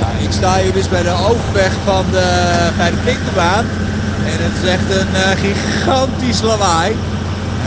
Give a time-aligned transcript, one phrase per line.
[0.00, 2.26] Ja, ik sta hier dus bij de overweg van de,
[2.76, 3.18] bij de.
[4.24, 6.96] En het is echt een eh, gigantisch lawaai.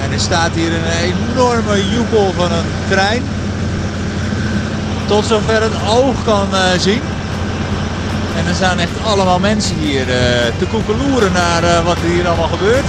[0.03, 3.23] En er staat hier een enorme joekel van een trein.
[5.05, 7.01] Tot zover het oog kan eh, zien.
[8.37, 10.17] En er staan echt allemaal mensen hier eh,
[10.57, 12.85] te koekeloeren naar wat er hier allemaal gebeurt.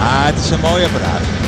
[0.00, 1.39] Ah, het is een mooi apparaat.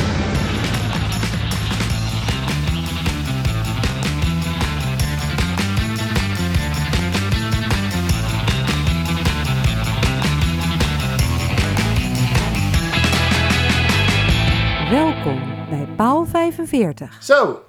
[16.03, 17.23] Paal 45.
[17.23, 17.65] Zo,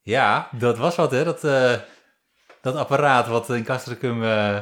[0.00, 1.74] Ja, dat was wat hè, dat, eh,
[2.60, 4.60] dat apparaat wat in Castricum eh,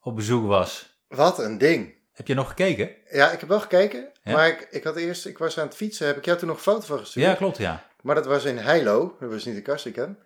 [0.00, 0.98] op bezoek was.
[1.08, 1.94] wat een ding.
[2.12, 2.90] Heb je nog gekeken?
[3.10, 4.32] Ja, ik heb wel gekeken, Ja?
[4.32, 6.56] maar ik, ik had eerst, ik was aan het fietsen, heb ik jou toen nog
[6.56, 7.26] een foto van gestuurd.
[7.26, 7.84] Ja, klopt ja.
[8.02, 10.18] Maar dat was in Heilo, dat was niet in Castricum.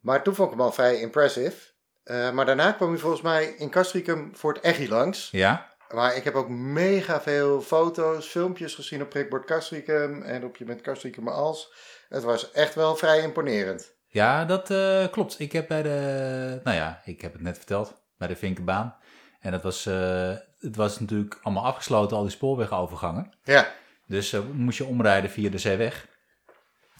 [0.00, 1.56] Maar toen vond ik hem al vrij impressive.
[2.02, 5.28] Eh, maar daarna kwam hij volgens mij in Castricum voor het Eggy langs.
[5.30, 5.69] Ja?
[5.94, 10.64] Maar ik heb ook mega veel foto's, filmpjes gezien op Prikbord Castricum en op je
[10.64, 11.72] met Castricum als.
[12.08, 13.92] Het was echt wel vrij imponerend.
[14.06, 15.40] Ja, dat eh, klopt.
[15.40, 18.96] Ik heb bij de, nou ja, ik heb het net verteld, bij de Vinkenbaan.
[19.40, 23.32] En dat was, eh, het was natuurlijk allemaal afgesloten, al die spoorwegovergangen.
[23.42, 23.68] Ja,
[24.06, 26.06] Dus eh, moest je omrijden via de zeeweg.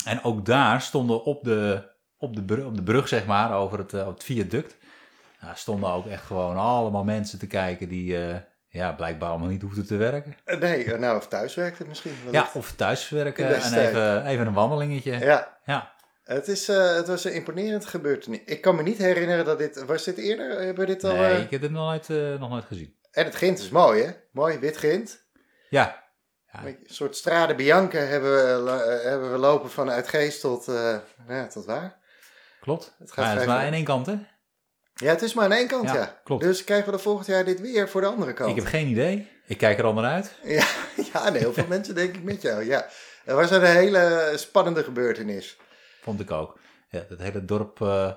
[0.05, 3.79] En ook daar stonden op de, op de, brug, op de brug, zeg maar, over
[3.79, 4.77] het, op het viaduct,
[5.41, 8.17] nou, stonden ook echt gewoon allemaal mensen te kijken die
[8.71, 10.37] ja, blijkbaar allemaal niet hoefden te werken.
[10.45, 12.13] Eh, nee, eh, nou of thuis werkt het misschien.
[12.31, 15.19] Ja, het- of thuiswerken en even, even een wandelingetje.
[15.19, 15.59] ja.
[15.65, 15.93] Ja.
[16.25, 18.41] Het, is, eh, het was een imponerend gebeurtenis.
[18.45, 19.85] Ik kan me niet herinneren dat dit...
[19.85, 20.51] Was dit eerder?
[20.51, 21.15] Hebben we dit al...
[21.17, 22.97] Nee, ik heb het nog nooit, nog nooit gezien.
[23.11, 24.11] En het grind is mooi, hè?
[24.33, 25.25] Mooi, wit grind.
[25.69, 26.05] Ja,
[26.53, 26.65] Ja.
[26.67, 28.31] Een soort Strade Bianca hebben
[28.65, 30.65] we, hebben we lopen vanuit Geest tot...
[31.29, 31.99] ja, tot waar?
[32.61, 32.95] klopt.
[32.99, 34.17] Het gaat maar het is maar aan één kant, hè?
[35.01, 35.95] Ja, het is maar aan één kant, ja.
[35.95, 36.43] Ja, klopt.
[36.43, 38.51] Dus krijgen we er volgend jaar dit weer voor de andere kant.
[38.51, 39.29] Ik heb geen idee.
[39.47, 40.35] Ik kijk er al naar uit.
[40.43, 40.67] Ja,
[41.13, 42.87] ja nee, heel veel mensen denk ik met jou, ja.
[43.25, 45.57] Het was een hele spannende gebeurtenis.
[46.01, 46.59] Vond ik ook.
[46.89, 48.13] Ja, het hele dorp eh,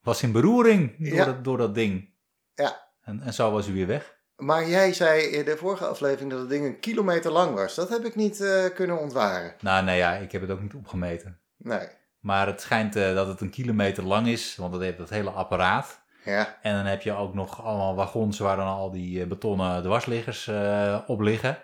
[0.00, 1.24] was in beroering door, Ja.
[1.24, 2.14] dat, door dat ding.
[2.54, 2.88] Ja.
[3.02, 4.20] En, en zo was u weer weg.
[4.36, 7.74] Maar jij zei in de vorige aflevering dat het ding een kilometer lang was.
[7.74, 9.54] Dat heb ik niet eh, kunnen ontwaren.
[9.60, 11.40] Nou, nee, ja, ik heb het ook niet opgemeten.
[11.56, 11.88] Nee.
[12.20, 15.30] Maar het schijnt eh, dat het een kilometer lang is, want het heeft dat hele
[15.30, 16.00] apparaat.
[16.24, 19.82] Ja, En dan heb je ook nog allemaal wagons waar dan al die eh, betonnen
[19.82, 21.58] dwarsliggers eh, op liggen.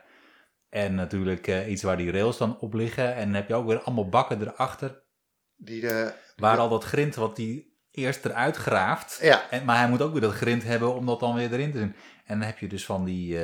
[0.68, 3.14] En natuurlijk eh, iets waar die rails dan op liggen.
[3.14, 5.02] En dan heb je ook weer allemaal bakken erachter,
[5.56, 6.12] die de...
[6.36, 9.18] waar al dat grind wat die eerst eruit graaft.
[9.22, 11.72] Ja, En, maar hij moet ook weer dat grind hebben om dat dan weer erin
[11.72, 11.94] te doen.
[12.24, 13.38] En dan heb je dus van die,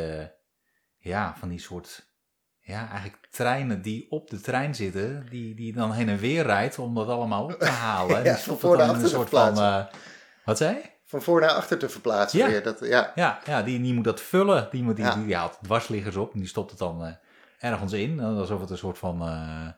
[0.98, 2.14] ja, van die soort,
[2.60, 6.78] ja, eigenlijk treinen die op de trein zitten, die, die dan heen en weer rijdt
[6.78, 8.16] om dat allemaal op te halen.
[8.16, 9.88] Ja, Die stopt van het voor dan naar in een soort van,
[10.44, 10.93] wat zei je?
[11.14, 12.46] Van voor naar achter te verplaatsen Ja.
[12.46, 12.62] weer.
[12.62, 13.12] Dat, ja.
[13.14, 14.68] Ja, ja die, die moet dat vullen.
[14.70, 15.14] Die, moet, die, Ja.
[15.14, 17.12] die, haalt dwarsliggers op en die stopt het dan eh,
[17.70, 18.20] ergens in.
[18.20, 19.68] Alsof het een soort van eh,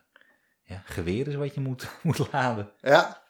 [0.63, 2.71] ja, geweer is wat je moet, moet laden.
[2.81, 3.25] ja.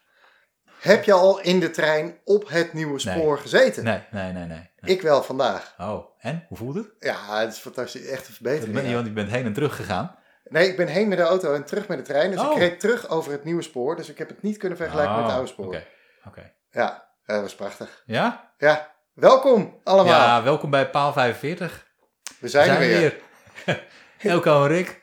[0.78, 3.84] Heb je al in de trein op het nieuwe spoor gezeten?
[3.84, 4.70] Nee, nee, nee, nee.
[4.80, 4.94] nee.
[4.96, 5.74] Ik wel vandaag.
[5.78, 6.44] Oh, en?
[6.48, 6.90] Hoe voelt het?
[6.98, 8.06] Ja, het is fantastisch.
[8.06, 8.78] Echt een verbetering.
[8.80, 8.94] je- ja.
[8.94, 10.16] Want je bent heen en terug gegaan.
[10.44, 12.30] Nee, ik ben heen met de auto en terug met de trein.
[12.30, 12.58] Dus ik Oh.
[12.58, 13.96] reed terug over het nieuwe spoor.
[13.96, 15.66] Dus ik heb het niet kunnen vergelijken met het Oh, oude spoor.
[15.66, 15.84] Oké,
[16.26, 16.52] oké.
[16.70, 18.02] Ja, dat was prachtig.
[18.06, 18.52] Ja?
[18.58, 20.12] Ja, welkom allemaal.
[20.12, 21.86] Ja, welkom bij Paal 45.
[22.38, 22.98] we zijn, er weer.
[23.64, 23.86] weer.
[24.32, 25.02] Elko en Rick.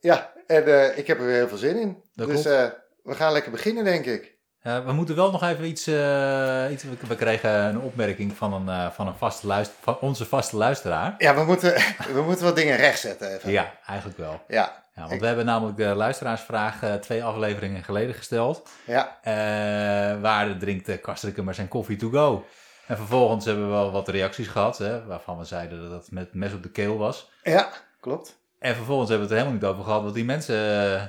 [0.00, 2.02] Ja, en eh, ik heb er weer heel veel zin in.
[2.14, 2.66] Dat dus eh,
[3.02, 4.38] we gaan lekker beginnen, denk ik.
[4.62, 5.86] Eh, we moeten wel nog even iets...
[5.86, 10.26] eh, iets we, kregen een opmerking van, een, eh, van, een vaste luister, van onze
[10.26, 11.14] vaste luisteraar.
[11.18, 11.74] Ja, we moeten,
[12.14, 13.50] we moeten wat dingen rechtzetten even.
[13.50, 14.42] Ja, eigenlijk wel.
[14.48, 18.68] Ja, Ja, want Ik- we hebben namelijk de luisteraarsvraag eh, twee afleveringen geleden gesteld.
[18.86, 22.44] ja, Eh, waar drinkt uh, Kastrikum maar zijn koffie to go?
[22.86, 26.34] En vervolgens hebben we wel wat reacties gehad, hè, waarvan we zeiden dat het met
[26.34, 27.30] mes op de keel was.
[27.42, 27.68] ja,
[28.00, 28.36] klopt.
[28.58, 30.56] En vervolgens hebben we het er helemaal niet over gehad wat die mensen
[30.94, 31.02] eh,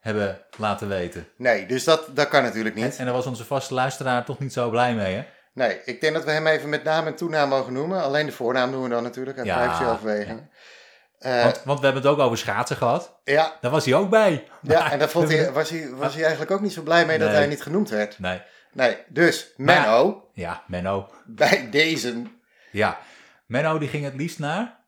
[0.00, 1.28] hebben laten weten.
[1.36, 2.96] Nee, dus dat, dat kan natuurlijk niet.
[2.98, 5.24] en daar was onze vaste luisteraar toch niet zo blij mee, hè?
[5.54, 8.02] Nee, ik denk dat we hem even met naam en toenaam mogen noemen.
[8.02, 10.50] Alleen de voornaam doen we dan natuurlijk, uit Ja, privacyoverwegingen.
[11.20, 13.20] Eh, Want, want we hebben het ook over schaatsen gehad.
[13.24, 14.48] ja, Daar was hij ook bij.
[14.62, 17.18] ja, en daar vond hij, was, hij, was hij eigenlijk ook niet zo blij mee
[17.18, 18.18] dat hij niet genoemd werd.
[18.18, 18.42] Nee.
[18.72, 21.08] Nee, dus Menno, Ja, Menno.
[21.26, 22.22] bij deze...
[22.72, 22.98] Ja.
[23.46, 24.78] Menno die ging het liefst naar...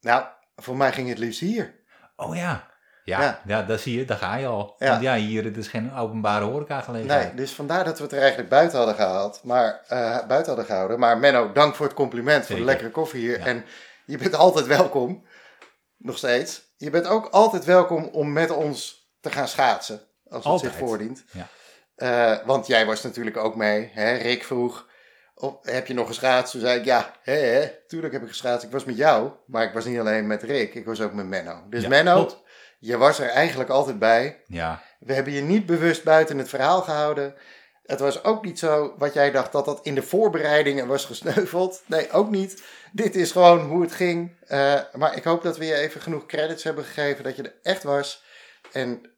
[0.00, 0.24] Nou,
[0.56, 1.74] voor mij ging het liefst hier.
[2.16, 2.72] Oh ja.
[3.04, 3.40] Ja, Ja.
[3.46, 3.62] ja.
[3.62, 4.74] daar zie je, daar ga je al.
[4.78, 4.88] Ja.
[4.90, 7.26] Want ja, hier het is geen openbare horeca gelegenheid.
[7.26, 9.40] Nee, dus vandaar dat we het er eigenlijk buiten hadden gehaald.
[9.44, 10.98] Maar, eh, buiten hadden gehouden.
[10.98, 13.38] Maar Menno, dank voor het compliment, voor de lekkere koffie hier.
[13.38, 13.44] Ja.
[13.46, 13.64] En
[14.06, 15.24] je bent altijd welkom,
[16.04, 16.62] nog steeds.
[16.76, 21.24] Je bent ook altijd welkom om met ons te gaan schaatsen, als het zich voordient.
[21.32, 21.48] Ja.
[21.94, 23.90] Eh, want jij was natuurlijk ook mee.
[23.92, 24.16] Hè?
[24.16, 24.88] Rick vroeg,
[25.34, 26.52] of, heb je nog geschaatst?
[26.52, 28.64] Toen zei ik, ja, hè, hè, tuurlijk heb ik geschaatst.
[28.64, 30.74] Ik was met jou, maar ik was niet alleen met Rick.
[30.74, 31.62] Ik was ook met Menno.
[31.68, 32.42] Dus Ja, Menno, klopt.
[32.78, 34.42] je was er eigenlijk altijd bij.
[34.46, 37.34] Ja, We hebben je niet bewust buiten het verhaal gehouden.
[37.84, 41.82] Het was ook niet zo wat jij dacht dat dat in de voorbereidingen was gesneuveld.
[41.86, 42.64] Nee, ook niet.
[42.92, 44.36] Dit is gewoon hoe het ging.
[44.46, 47.54] Eh, maar ik hoop dat we je even genoeg credits hebben gegeven dat je er
[47.62, 48.22] echt was.
[48.72, 49.10] En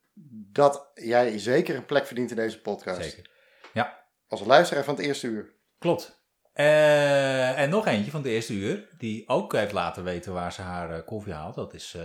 [0.53, 3.03] dat jij zeker een plek verdient in deze podcast.
[3.03, 3.31] zeker.
[3.73, 5.55] Ja, Als luisteraar van het eerste uur.
[5.79, 6.25] klopt.
[6.53, 10.63] Eh, en nog eentje van de eerste uur, die ook heeft laten weten waar ze
[10.63, 11.55] haar eh, koffie haalt.
[11.55, 11.97] Dat is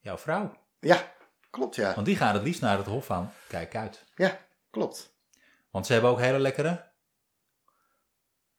[0.00, 0.56] jouw vrouw.
[0.80, 1.12] Ja,
[1.50, 1.94] klopt ja.
[1.94, 4.04] Want die gaat het liefst naar het Hof van Kijk uit.
[4.14, 4.38] Ja,
[4.70, 5.11] klopt.
[5.72, 6.90] Want ze hebben ook hele lekkere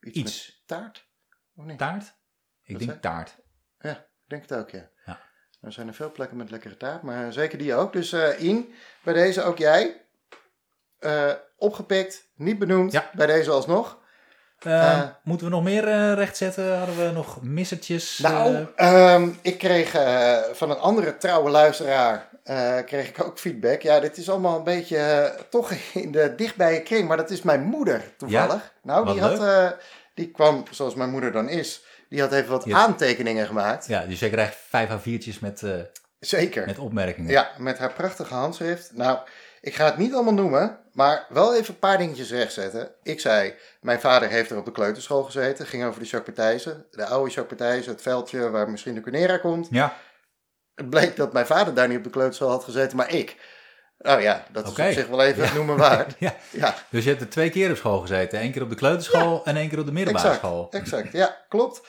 [0.00, 1.08] Iets, taart?
[1.56, 1.78] Of niet?
[1.78, 2.14] taart.
[2.62, 3.36] Ik denk taart.
[3.78, 4.90] Ja, ik denk het ook, ja.
[5.04, 5.20] Ja.
[5.60, 7.92] Er zijn er veel plekken met lekkere taart, maar zeker die ook.
[7.92, 10.06] Dus eh In, bij deze ook jij.
[10.98, 13.10] Eh, opgepikt, niet benoemd, Ja.
[13.14, 14.02] bij deze alsnog.
[14.58, 15.02] Eh, Eh.
[15.22, 16.78] moeten we nog meer eh, rechtzetten?
[16.78, 18.18] Hadden we nog missertjes?
[18.18, 19.90] Nou, eh, ehm, ik kreeg
[20.52, 22.28] van een andere trouwe luisteraar,
[22.86, 23.82] kreeg ik ook feedback.
[23.82, 27.62] Ja, dit is allemaal een beetje toch in de dichtbije kring, maar dat is mijn
[27.62, 28.72] moeder toevallig.
[28.82, 29.76] nou, die, wat had,
[30.14, 33.86] die kwam, zoals mijn moeder dan is, die had even wat aantekeningen gemaakt.
[33.86, 35.70] ja, dus jij krijgt vijf A4'tjes met, eh,
[36.20, 36.66] Zeker.
[36.66, 37.30] met opmerkingen.
[37.30, 38.90] Ja, met haar prachtige handschrift.
[38.92, 39.18] Nou,
[39.64, 42.94] ik ga het niet allemaal noemen, maar wel even een paar dingetjes rechtzetten.
[43.02, 45.66] Ik zei, mijn vader heeft er op de kleuterschool gezeten.
[45.66, 49.68] Ging over de Jacques de oude Jacques het veldje waar misschien de Cunera komt.
[49.70, 49.96] Ja,
[50.74, 53.36] Het bleek dat mijn vader daar niet op de kleuterschool had gezeten, maar ik.
[53.98, 54.82] Nou ja, dat Oké.
[54.82, 56.14] is op zich wel even het noemen waard.
[56.18, 56.34] ja.
[56.50, 58.42] Ja, Dus je hebt er twee keer op school gezeten.
[58.42, 60.44] Eén keer op de kleuterschool en één keer op de middelbare exact.
[60.44, 60.66] school.
[60.70, 61.80] Exact, ja, klopt.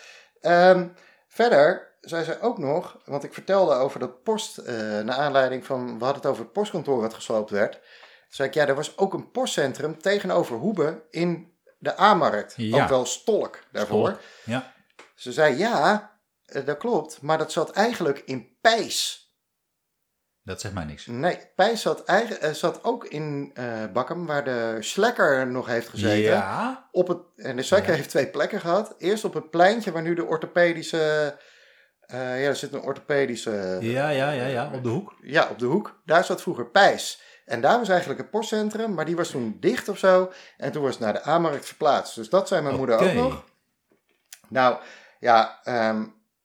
[0.42, 0.88] Ehm,
[1.28, 5.86] verder zei zij ook nog, want ik vertelde over dat post, eh naar aanleiding van,
[5.86, 7.72] we hadden het over het postkantoor wat gesloopt werd.
[7.72, 7.82] Toen
[8.30, 12.54] zei ik, ja, er was ook een postcentrum tegenover Hoebe in de A-markt.
[12.58, 12.84] Ja.
[12.84, 14.20] Ook wel Stolk daarvoor.
[14.46, 14.74] Ja.
[15.16, 16.12] Ze zei, ja,
[16.46, 19.24] eh, dat klopt, maar dat zat eigenlijk in Pijs.
[20.44, 21.06] Dat zegt mij niks.
[21.06, 25.90] Nee, Pijs zat, eigen, eh, zat ook in eh Bakkum, waar de Slekker nog heeft
[25.90, 26.32] gezeten.
[26.32, 26.90] Ja.
[26.92, 27.96] Op het, en de Slekker Ja.
[27.96, 28.96] heeft twee plekken gehad.
[28.98, 31.38] Eerst op het pleintje waar nu de orthopedische...
[32.08, 33.78] eh, ja, er zit een orthopedische...
[33.82, 35.14] Ja, ja, ja, ja, op de hoek.
[35.22, 36.00] Ja, op de hoek.
[36.06, 37.22] Daar zat vroeger Pijs.
[37.46, 40.32] En daar was eigenlijk het postcentrum, maar die was toen dicht of zo.
[40.58, 42.16] En toen was het naar de A-markt verplaatst.
[42.16, 43.44] Dus dat zei mijn moeder ook nog.
[44.50, 44.78] Nou,
[45.20, 46.04] ja, ehm,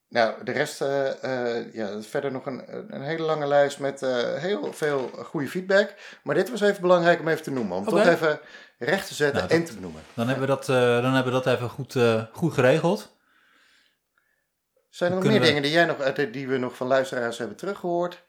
[0.09, 2.63] nou, de rest, eh, eh, ja, verder nog een,
[2.95, 5.95] een hele lange lijst met eh, heel veel goede feedback.
[6.23, 8.41] Maar dit was even belangrijk om even te noemen, om toch even
[8.79, 10.03] recht te zetten Nou, dat- en te benoemen.
[10.15, 13.19] Dan hebben we dat, eh, dan hebben we dat even goed, eh, goed geregeld.
[14.91, 17.39] Zijn er nog meer we- dingen die, jij nog, eh, die we nog van luisteraars
[17.39, 18.25] hebben teruggehoord?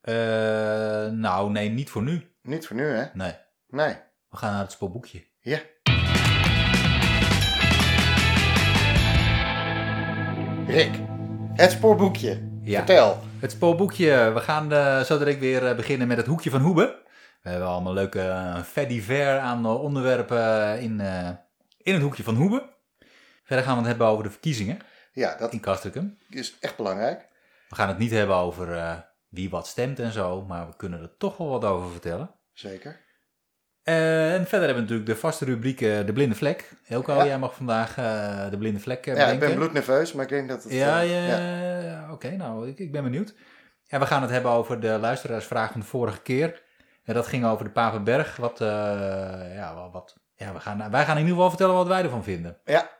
[0.00, 0.14] Eh,
[1.06, 2.34] nou, nee, niet voor nu.
[2.42, 3.04] Niet voor nu, hè?
[3.12, 3.34] Nee,
[3.68, 3.96] Nee.
[4.28, 5.24] we gaan naar het spoorboekje.
[5.40, 5.58] Ja.
[10.66, 10.94] Rick,
[11.54, 12.50] het spoorboekje.
[12.62, 12.76] Ja.
[12.76, 13.18] Vertel.
[13.38, 14.30] Het spoorboekje.
[14.34, 17.00] We gaan eh, zo direct weer beginnen met het hoekje van Hoebe.
[17.42, 18.18] We hebben allemaal leuke
[18.78, 21.00] uh, divers aan onderwerpen in,
[21.78, 22.70] in het hoekje van Hoebe.
[23.44, 24.78] Verder gaan we het hebben over de verkiezingen
[25.12, 27.28] Ja, dat in is echt belangrijk.
[27.68, 28.98] We gaan het niet hebben over eh,
[29.28, 32.34] wie wat stemt en zo, maar we kunnen er toch wel wat over vertellen.
[32.52, 33.00] Zeker.
[33.82, 36.70] Eh, en verder hebben we natuurlijk de vaste rubriek eh, De Blinde Vlek.
[36.88, 37.26] Elko, Ja.
[37.26, 37.94] jij mag vandaag
[38.50, 40.72] de Blinde Vlek Ja, ik ben bloednerveus, maar ik denk dat het...
[40.72, 41.38] Ja, ja,
[41.80, 42.12] ja.
[42.12, 43.34] oké, nou, ik, ik ben benieuwd.
[43.86, 46.62] En we gaan het hebben over de luisteraarsvraag van de vorige keer.
[47.04, 48.36] En dat ging over de Papenberg.
[48.36, 52.24] Wat, ja, wat, ja, we gaan, wij gaan in ieder geval vertellen wat wij ervan
[52.24, 52.60] vinden.
[52.64, 52.90] Ja.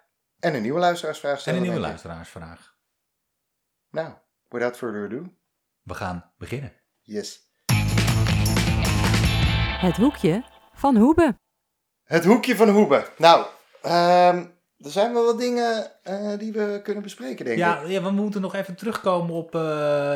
[0.42, 1.58] En een nieuwe luisteraarsvraag En stellen.
[1.58, 2.74] een nieuwe luisteraarsvraag.
[3.90, 4.12] Nou,
[4.48, 5.32] without further ado.
[5.82, 6.72] We gaan beginnen.
[7.02, 7.40] Yes.
[9.80, 10.44] Het hoekje
[10.74, 11.38] van Hoebe.
[12.04, 13.06] Het hoekje van Hoebe.
[13.18, 13.46] Nou,
[13.82, 14.36] ehm,
[14.78, 17.88] er zijn wel wat dingen eh, die we kunnen bespreken, denk Ja, ik.
[17.88, 19.54] ja, we moeten nog even terugkomen op...
[19.54, 19.60] eh,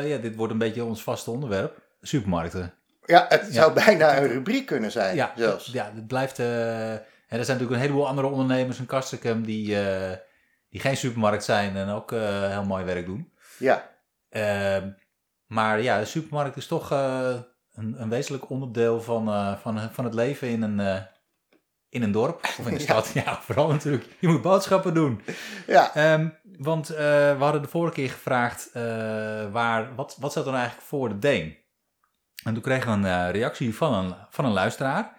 [0.09, 1.81] ja, dit wordt een beetje ons vaste onderwerp.
[2.01, 2.73] Supermarkten.
[3.05, 3.51] Ja, het Ja.
[3.51, 5.65] zou bijna een rubriek kunnen zijn, Ja, zelfs.
[5.71, 6.39] ja het blijft...
[6.39, 6.93] eh,
[7.27, 10.17] en er zijn natuurlijk een heleboel andere ondernemers in Castricum die, eh,
[10.69, 13.31] die geen supermarkt zijn en ook eh, heel mooi werk doen.
[13.59, 13.95] Ja,
[14.29, 14.89] Ehm,
[15.45, 17.35] maar ja, de supermarkt is toch eh,
[17.73, 19.25] een, een wezenlijk onderdeel van,
[19.61, 21.05] van, van het leven in een,
[21.89, 22.83] in een dorp of in een Ja.
[22.83, 23.07] stad.
[23.13, 24.05] Ja, vooral natuurlijk.
[24.19, 25.21] Je moet boodschappen doen.
[25.67, 25.95] ja.
[25.95, 28.69] Ehm, want we hadden de vorige keer gevraagd,
[29.51, 31.57] waar, wat, wat zat er nou eigenlijk voor de Deen?
[32.43, 35.15] En toen kregen we een reactie van een, van een luisteraar.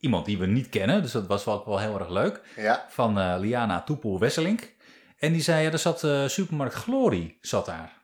[0.00, 2.40] Iemand die we niet kennen, dus dat was wel, wel heel erg leuk.
[2.56, 2.86] ja.
[2.88, 4.74] Van eh, Liana Toepel-Wesselink.
[5.18, 7.98] En die zei, ja, er zat eh, supermarkt Glory zat daar.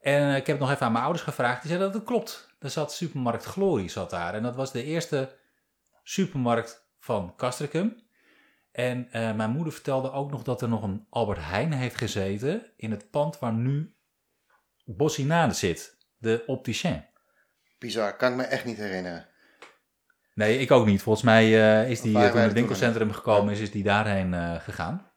[0.00, 1.60] En eh, ik heb het nog even aan mijn ouders gevraagd.
[1.60, 2.48] Die zeiden dat het klopt.
[2.58, 4.34] Er zat supermarkt Glory zat daar.
[4.34, 5.36] En dat was de eerste
[6.02, 8.02] supermarkt van Castricum.
[8.72, 12.90] En mijn moeder vertelde ook nog dat er nog een Albert Heijn heeft gezeten in
[12.90, 13.94] het pand waar nu
[14.84, 17.04] Bossinade zit, de opticien.
[17.78, 19.26] Bizar, kan ik me echt niet herinneren.
[20.34, 21.02] Nee, ik ook niet.
[21.02, 24.34] Volgens mij eh, is die, eh, toen wij het winkelcentrum gekomen is, is die daarheen
[24.34, 25.12] eh, gegaan.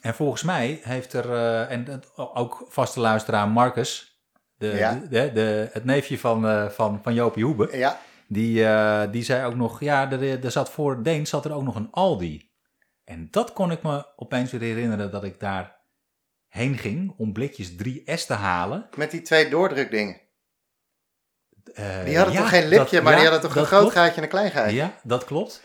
[0.00, 1.32] En volgens mij heeft er,
[1.68, 4.20] en ook vaste luisteraar Marcus,
[4.56, 5.00] de, Ja.
[5.10, 8.64] de, de, het neefje van, van, van Jopie Hoebe, Ja, die,
[9.10, 11.90] die zei ook nog, ja, er, er zat voor Deen zat er ook nog een
[11.90, 12.50] Aldi.
[13.04, 15.76] En dat kon ik me opeens weer herinneren dat ik daar
[16.48, 18.88] heen ging om blikjes 3S te halen.
[18.96, 20.20] met die twee doordrukdingen.
[21.74, 23.80] Eh, Die hadden ja, toch geen lipje, dat- maar ja, die hadden toch een groot
[23.80, 23.94] klopt.
[23.96, 24.76] gaatje en een klein gaatje.
[24.76, 25.62] Ja, dat klopt.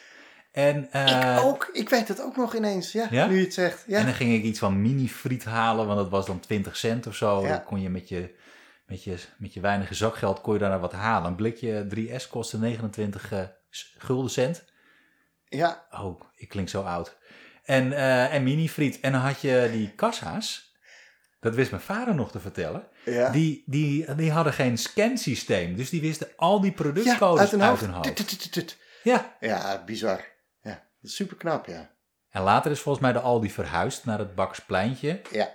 [0.52, 3.26] En, eh, Ik ook, ik weet het ook nog ineens, ja, Ja?
[3.28, 3.84] nu je het zegt.
[3.88, 4.00] Ja.
[4.00, 7.16] En dan ging ik iets van mini-friet halen, want dat was dan 20 cent of
[7.16, 7.48] zo.
[7.48, 8.36] Dan kon je met je,
[8.86, 11.28] met, je met je weinige zakgeld kon je daar wat halen.
[11.30, 13.40] Een blikje 3S kostte 29 eh,
[13.70, 14.64] s- gulden cent.
[15.46, 17.18] ja, Oh, ik klink zo oud.
[17.64, 19.00] En, eh en mini-friet.
[19.00, 20.71] En dan had je die kassa's.
[21.42, 22.88] Dat wist mijn vader nog te vertellen.
[23.06, 23.30] ja.
[23.30, 25.76] Die, die, die hadden geen scansysteem.
[25.76, 27.86] Dus die wisten al die ja, productcodes uit hun hoofd.
[27.86, 28.04] hoofd.
[28.04, 28.78] Tut, tut, tut, tut.
[29.04, 29.36] Ja.
[29.40, 30.26] Ja, bizar.
[30.62, 31.90] Ja, super knap, ja.
[32.30, 35.22] En later is volgens mij de Aldi verhuisd naar het Bakkerspleintje.
[35.32, 35.50] Ja.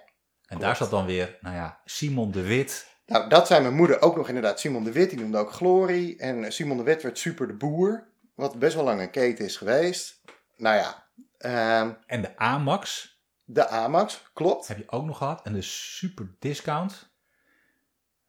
[0.47, 2.95] En daar zat dan weer, nou ja, Simon de Wit.
[3.07, 4.61] Nou, dat zei mijn moeder ook nog inderdaad.
[4.61, 6.15] Simon de Wit, die noemde ook Glory.
[6.19, 8.09] En Simon de Wit werd Super de Boer.
[8.35, 10.21] Wat best wel lang een keten is geweest.
[10.57, 11.05] Nou ja,
[11.39, 13.16] ehm, En de Amax
[13.47, 14.69] de Amax, klopt.
[14.69, 15.43] heb je ook nog gehad.
[15.43, 17.11] En de Super Discount.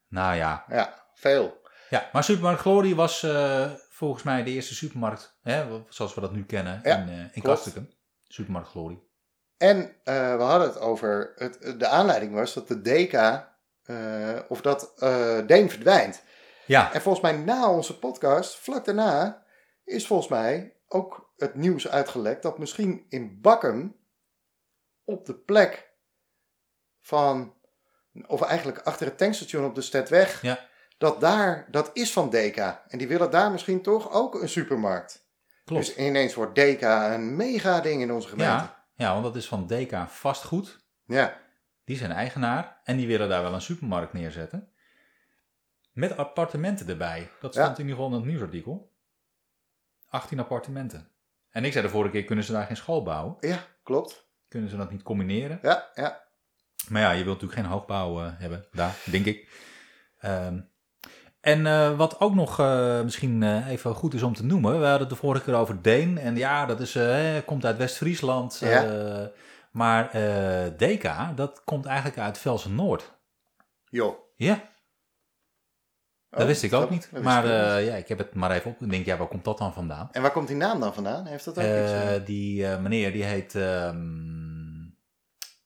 [0.07, 0.65] Nou ja.
[0.69, 1.61] Ja, veel.
[1.89, 6.31] Ja, maar Supermarkt Glory was eh, volgens mij de eerste supermarkt, hè, zoals we dat
[6.31, 7.93] nu kennen, Ja, in, eh in.
[8.27, 8.99] Supermarkt Glory.
[9.57, 13.45] En eh, we hadden het over, het, de aanleiding was dat de DK,
[14.49, 14.93] of dat
[15.47, 16.21] Deen verdwijnt.
[16.65, 19.43] Ja, En volgens mij na onze podcast, vlak daarna,
[19.83, 23.95] is volgens mij ook het nieuws uitgelekt dat misschien in Bakkum
[25.07, 25.91] op de plek
[26.99, 27.53] van,
[28.27, 30.59] of eigenlijk achter het tankstation op de Stedweg, Ja.
[30.97, 32.57] dat daar, dat is van DK.
[32.87, 35.25] En die willen daar misschien toch ook een supermarkt.
[35.65, 35.85] klopt.
[35.85, 38.51] Dus ineens wordt DK een mega ding in onze gemeente.
[38.63, 40.85] ja, ja, want dat is van DK Vastgoed.
[41.05, 41.45] ja.
[41.83, 44.71] Die zijn eigenaar en die willen daar wel een supermarkt neerzetten.
[45.91, 47.29] Met appartementen erbij.
[47.39, 47.61] Dat Ja.
[47.63, 48.93] stond in ieder geval in het nieuwsartikel.
[50.09, 51.11] 18 appartementen.
[51.49, 53.35] En ik zei de vorige keer, kunnen ze daar geen school bouwen?
[53.39, 54.26] Ja, klopt.
[54.47, 55.59] Kunnen ze dat niet combineren?
[55.61, 56.25] Ja, ja.
[56.89, 59.49] Maar ja, je wilt natuurlijk geen hoogbouw eh, hebben daar, denk ik.
[60.19, 60.59] Ehm,
[61.47, 64.71] en eh, wat ook nog eh, misschien even goed is om te noemen.
[64.79, 66.17] We hadden het de vorige keer over Deen.
[66.17, 68.57] En ja, dat is, eh, komt uit West-Friesland.
[68.59, 69.31] Ja.
[69.71, 70.09] maar
[70.77, 73.13] DK, dat komt eigenlijk uit Velsen Noord.
[73.89, 74.15] Joh.
[74.35, 74.61] Ja,
[76.29, 77.07] dat Oh, wist ik ook niet.
[77.11, 78.81] Dat Maar eh, ja, ik heb het maar even op.
[78.81, 80.09] Ik denk, ja, waar komt dat dan vandaan?
[80.11, 81.25] En waar komt die naam dan vandaan?
[81.25, 81.71] Heeft dat ook iets?
[81.91, 82.25] Eh, eh?
[82.25, 83.95] die meneer die heet ehm,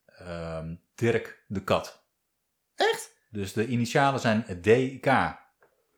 [0.06, 2.03] ehm, Dirk de Kat.
[2.75, 3.12] Echt?
[3.30, 5.39] Dus de initialen zijn DK.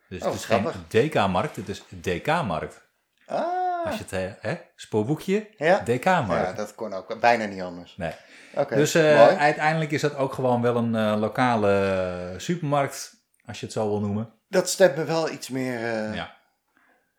[0.10, 0.76] Dus Oh, het is grappig.
[0.90, 2.82] geen DK-markt, het is DK-markt.
[3.26, 3.86] Ah.
[3.86, 5.80] Als je het, hè, spoorboekje, Ja.
[5.80, 6.48] DK-markt.
[6.48, 7.98] Ja, dat kon ook bijna niet anders.
[7.98, 8.12] Nee.
[8.56, 13.90] Oké, Dus uiteindelijk is dat ook gewoon wel een lokale supermarkt, als je het zo
[13.90, 14.34] wil noemen.
[14.50, 16.36] Dat stemt me wel iets meer eh, Ja.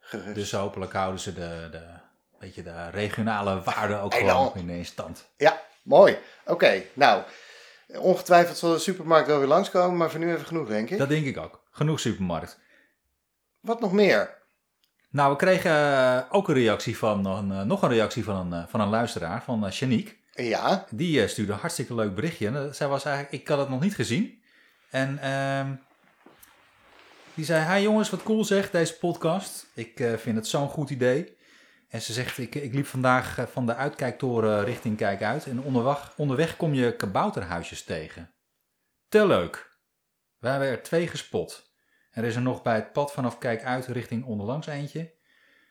[0.00, 0.34] gerust.
[0.34, 1.82] Dus hopelijk houden ze de, de,
[2.38, 5.28] weet je, de regionale waarden ook gewoon in stand.
[5.36, 6.18] Ja, mooi.
[6.44, 7.22] Oké, nou.
[7.98, 10.98] Ongetwijfeld zal de supermarkt wel weer langskomen, maar voor nu even genoeg, denk ik.
[10.98, 11.62] Dat denk ik ook.
[11.70, 12.58] Genoeg supermarkt.
[13.60, 14.42] Wat nog meer?
[15.10, 18.68] Nou, we kregen eh, ook een reactie van, een, eh, nog een reactie van een,
[18.68, 20.14] van een luisteraar, van Shanique.
[20.32, 22.46] Ja, Die stuurde een hartstikke leuk berichtje.
[22.46, 24.42] En, zij was eigenlijk, ik had het nog niet gezien.
[24.90, 25.72] En ehm,
[27.34, 29.66] die zei, hi jongens, wat cool zeg, deze podcast.
[29.74, 31.36] Ik eh, vind het zo'n goed idee.
[31.88, 35.46] En ze zegt, ik, ik liep vandaag eh, van de uitkijktoren richting Kijkuit.
[35.46, 38.34] En onderweg, onderweg kom je kabouterhuisjes tegen.
[39.08, 39.78] Te leuk.
[40.38, 41.72] We hebben er twee gespot.
[42.10, 45.12] Er is er nog bij het pad vanaf Kijkuit richting onderlangs eentje.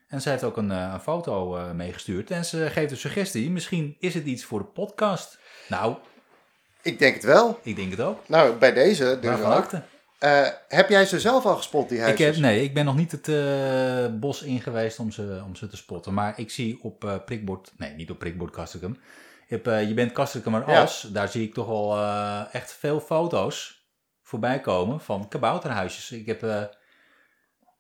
[0.08, 2.32] En zij heeft ook een, eh, een foto meegestuurd.
[2.32, 3.52] En ze geeft een suggestie.
[3.52, 5.40] Misschien is het iets voor de podcast.
[5.68, 5.98] Nou,
[6.82, 7.60] ik denk het wel.
[7.64, 8.28] ik denk het ook.
[8.28, 9.84] Nou, bij deze dus acte?
[10.24, 12.26] Eh, heb jij ze zelf al gespot, die Ik huisjes?
[12.26, 15.68] heb, nee, ik ben nog niet het eh, bos in geweest om ze, om ze
[15.68, 16.14] te spotten.
[16.14, 17.72] Maar ik zie op eh, prikbord...
[17.78, 18.98] Nee, niet op prikbord Castricum.
[19.48, 20.82] Eh, je bent Castricum maar Ja.
[20.82, 21.02] als.
[21.02, 23.86] Daar zie ik toch wel eh, echt veel foto's
[24.22, 26.12] voorbij komen van kabouterhuisjes.
[26.12, 26.42] Ik heb...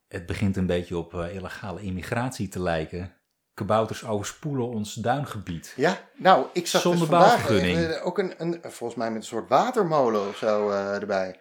[0.07, 3.13] het begint een beetje op illegale immigratie te lijken.
[3.53, 5.73] Kabouters overspoelen ons duingebied.
[5.75, 9.49] Ja, nou, ik zag Zonder dus vandaag ook een, een, volgens mij met een soort
[9.49, 11.39] watermolen of zo erbij.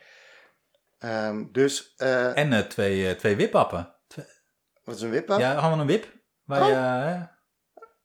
[1.03, 3.95] Ehm, dus, eh, En eh, twee, eh, twee wipappen.
[4.07, 4.25] Twee-
[4.85, 5.39] wat is een wippa?
[5.39, 6.07] Ja, gewoon een wip.
[6.45, 6.69] waar Oh.
[6.69, 7.27] je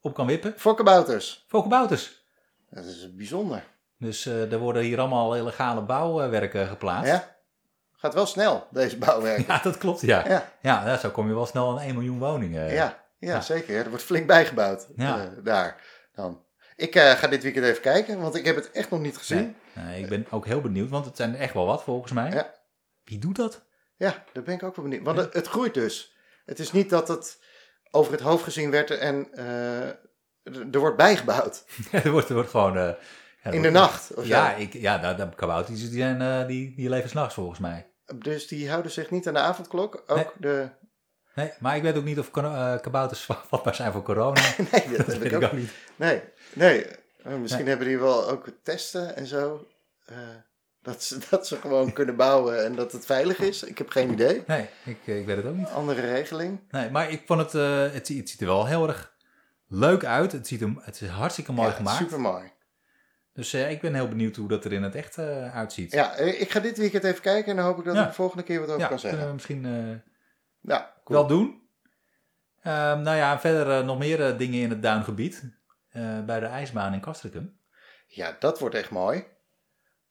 [0.01, 0.53] op kan wippen.
[0.57, 1.45] Fokkenbouters.
[1.47, 2.25] Fokkenbouters.
[2.69, 3.63] Dat is bijzonder.
[3.97, 7.11] Dus er worden hier allemaal illegale bouwwerken geplaatst.
[7.11, 7.35] Ja?
[7.91, 9.45] Gaat wel snel, deze bouwwerken.
[9.53, 10.43] Ja, dat klopt, ja.
[10.61, 10.97] Ja.
[10.97, 12.63] Zo kom je wel snel aan 1 miljoen woningen.
[12.65, 13.41] Ja, ja, Ja.
[13.41, 13.77] zeker.
[13.83, 15.29] Er wordt flink bijgebouwd Ja.
[15.43, 15.81] daar.
[16.13, 16.45] Dan.
[16.75, 19.55] Ik ga dit weekend even kijken, want ik heb het echt nog niet gezien.
[19.73, 22.31] Nee, ik ben ook heel benieuwd, want het zijn er echt wel wat volgens mij.
[22.31, 22.53] Ja.
[23.07, 23.65] Wie doet dat?
[23.95, 25.03] Ja, daar ben ik ook wel benieuwd.
[25.03, 25.23] Want Ja.
[25.23, 26.15] het, het groeit dus.
[26.45, 27.39] Het is niet dat het
[27.91, 29.87] over het hoofd gezien werd en eh,
[30.43, 31.65] er wordt bijgebouwd.
[31.91, 32.77] er, wordt, er wordt gewoon...
[32.77, 32.91] eh,
[33.43, 34.13] ja, In de nacht.
[34.13, 34.61] Of Ja, zo.
[34.61, 37.91] ik, ja de, de kabouters die, zijn, eh, die, die leven s'nachts volgens mij.
[38.15, 40.03] Dus die houden zich niet aan de avondklok.
[40.07, 40.25] Ook Nee.
[40.37, 40.69] de.
[41.35, 42.31] Nee, maar ik weet ook niet of
[42.81, 44.41] kabouters vatbaar zijn voor corona.
[44.71, 45.51] Nee, dat, weet ik ook.
[45.51, 45.71] niet.
[45.95, 46.21] Nee,
[46.53, 46.85] nee.
[47.23, 47.69] Misschien Nee.
[47.69, 49.67] hebben die wel ook testen en zo.
[50.81, 53.63] Dat, ze, dat ze gewoon kunnen bouwen en dat het veilig is.
[53.63, 54.43] Ik heb geen idee.
[54.47, 55.67] Nee, ik, eh, ik weet het ook niet.
[55.69, 56.59] Andere regeling.
[56.69, 59.13] Nee, maar ik vond het, eh, het, het ziet er wel heel erg
[59.67, 60.31] leuk uit.
[60.31, 61.97] Het, ziet er, het is hartstikke mooi ja, gemaakt.
[61.97, 62.51] Super mooi.
[63.33, 65.91] Dus eh, ik ben heel benieuwd hoe dat er in het echt uitziet.
[65.91, 68.01] Ja, ik ga dit weekend even kijken en dan hoop ik dat Ja.
[68.01, 69.27] ik de volgende keer wat over Ja, kan kunnen zeggen.
[69.27, 70.01] we misschien
[70.61, 71.19] Ja, cool.
[71.19, 71.61] wel doen.
[72.61, 75.43] Ehm, nou ja, verder nog meer dingen in het duingebied.
[76.25, 77.59] bij de ijsbaan in Castricum.
[78.07, 79.25] Ja, dat wordt echt mooi.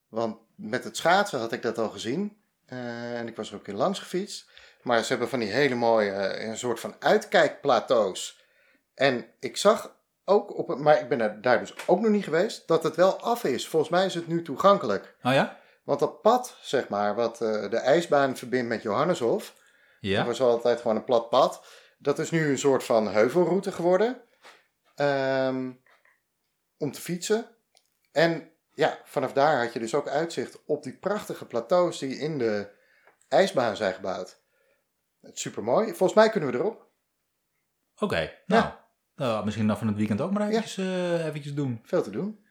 [0.08, 2.36] Want met het schaatsen had ik dat al gezien.
[2.66, 4.50] Eh, en ik was er ook in langs gefietst.
[4.82, 8.44] Maar ze hebben van die hele mooie, eh, een soort van uitkijkplateaus.
[8.94, 12.24] En ik zag ook, op, het- maar ik ben er daar dus ook nog niet
[12.24, 13.68] geweest, dat het wel af is.
[13.68, 15.16] Volgens mij is het nu toegankelijk.
[15.22, 15.58] Oh ja?
[15.84, 19.54] Want dat pad, zeg maar, wat eh, de ijsbaan verbindt met Johanneshof,
[20.00, 20.16] Ja.
[20.16, 21.66] dat was altijd gewoon een plat pad.
[21.98, 24.20] Dat is nu een soort van heuvelroute geworden.
[24.94, 25.72] Ehm,
[26.78, 27.46] om te fietsen.
[28.12, 32.38] En ja, vanaf daar had je dus ook uitzicht op die prachtige plateaus die in
[32.38, 32.70] de
[33.28, 34.40] ijsbaan zijn gebouwd.
[35.22, 35.86] Super mooi.
[35.86, 36.86] Volgens mij kunnen we erop.
[37.98, 38.72] Oké, nou.
[39.14, 41.80] nou, misschien dan van het weekend ook maar eventjes, eh, eventjes doen.
[41.82, 42.44] Veel te doen.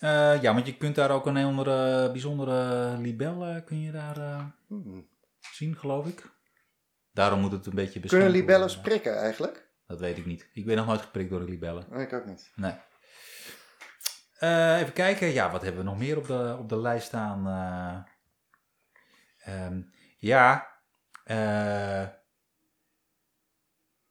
[0.00, 3.92] Eh, ja, want je kunt daar ook een heel andere, bijzondere libel eh, kun je
[3.92, 5.08] daar Hmm.
[5.40, 6.32] zien, geloof ik.
[7.12, 9.68] Daarom moet het een beetje beschermd Kunnen libellen prikken eigenlijk?
[9.86, 10.48] Dat weet ik niet.
[10.52, 11.92] Ik ben nog nooit geprikt door de libellen.
[11.92, 12.52] Ik ook niet.
[12.54, 12.74] Nee.
[14.34, 15.28] Eh, even kijken.
[15.28, 17.46] Ja, wat hebben we nog meer op de, op de lijst staan?
[19.38, 19.82] Eh, ehm,
[20.18, 20.68] ja.
[21.24, 22.02] eh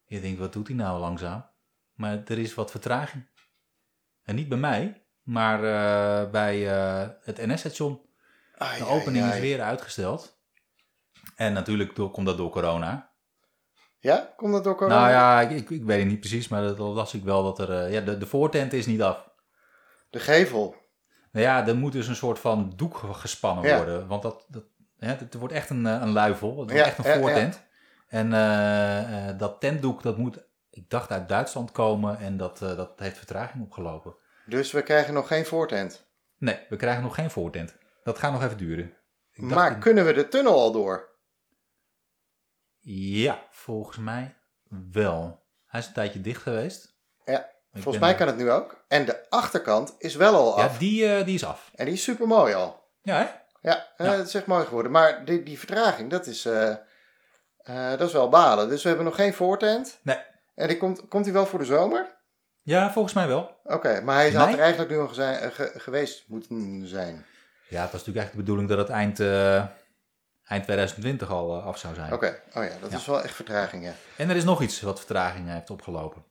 [0.06, 1.46] je denkt, wat doet hij nou langzaam?
[1.94, 3.28] Maar er is wat vertraging.
[4.24, 5.60] En niet bij mij, maar
[6.30, 6.58] bij
[7.22, 8.02] het NS-station.
[8.54, 10.42] De ai, opening is weer uitgesteld.
[11.36, 13.12] En natuurlijk door- komt dat door corona.
[14.00, 14.34] Ja?
[14.36, 14.96] Komt dat door corona?
[15.00, 17.60] Nou ja, ik, ik, ik weet het niet precies, maar dat las ik wel dat
[17.70, 17.92] er...
[17.92, 19.30] ja, de, de voortent is niet af.
[20.14, 20.76] De gevel.
[21.32, 23.76] Nou ja, er moet dus een soort van doek gespannen Ja.
[23.78, 24.08] worden.
[24.08, 24.64] Want dat, dat,
[24.98, 26.48] hè, het wordt echt een, eh, een luifel.
[26.50, 27.18] Het wordt Ja, echt een ja.
[27.18, 27.64] voortent.
[28.08, 32.18] En eh, eh, dat tentdoek, dat moet, ik dacht, uit Duitsland komen.
[32.20, 34.16] En dat, eh, dat heeft vertraging opgelopen.
[34.46, 36.08] Dus we krijgen nog geen voortent.
[36.38, 37.78] Nee, we krijgen nog geen voortent.
[38.04, 38.86] Dat gaat nog even duren.
[39.32, 41.10] Ik dacht, Maar kunnen we de tunnel al door?
[42.86, 44.36] Ja, volgens mij
[44.92, 45.44] wel.
[45.66, 46.98] Hij is een tijdje dicht geweest.
[47.26, 48.84] Ja, volgens mij kan het nu ook.
[48.88, 50.72] En de achterkant is wel al af.
[50.74, 51.72] Ja, die, eh, die is af.
[51.76, 52.84] En die is super mooi al.
[53.02, 53.28] Ja, hè?
[53.70, 54.92] Ja, eh, het is echt mooi geworden.
[54.92, 56.70] Maar die, die vertraging, dat is, eh,
[57.58, 58.70] eh, dat is wel balen.
[58.70, 60.00] Dus we hebben nog geen voortent.
[60.04, 60.18] Nee.
[60.56, 62.22] En die komt, komt die wel voor de zomer?
[62.62, 63.60] Ja, volgens mij wel.
[63.64, 67.26] Oké, maar hij had er eigenlijk nu al eh, ge- geweest moeten zijn.
[67.68, 69.56] Ja, het was natuurlijk eigenlijk de bedoeling dat het eind, eh,
[70.44, 72.14] eind 2020 al eh, af zou zijn.
[72.14, 72.98] Oké, oh ja, dat Ja.
[72.98, 73.94] is wel echt vertraging, ja.
[74.18, 76.24] En er is nog iets wat vertraging heeft opgelopen.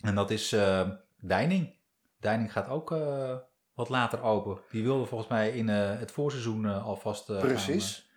[0.00, 0.88] En dat is eh
[1.20, 1.74] Deining.
[2.20, 3.34] Deining gaat ook eh,
[3.74, 4.58] wat later open.
[4.70, 8.10] Die wilde volgens mij in eh, het voorseizoen alvast Precies.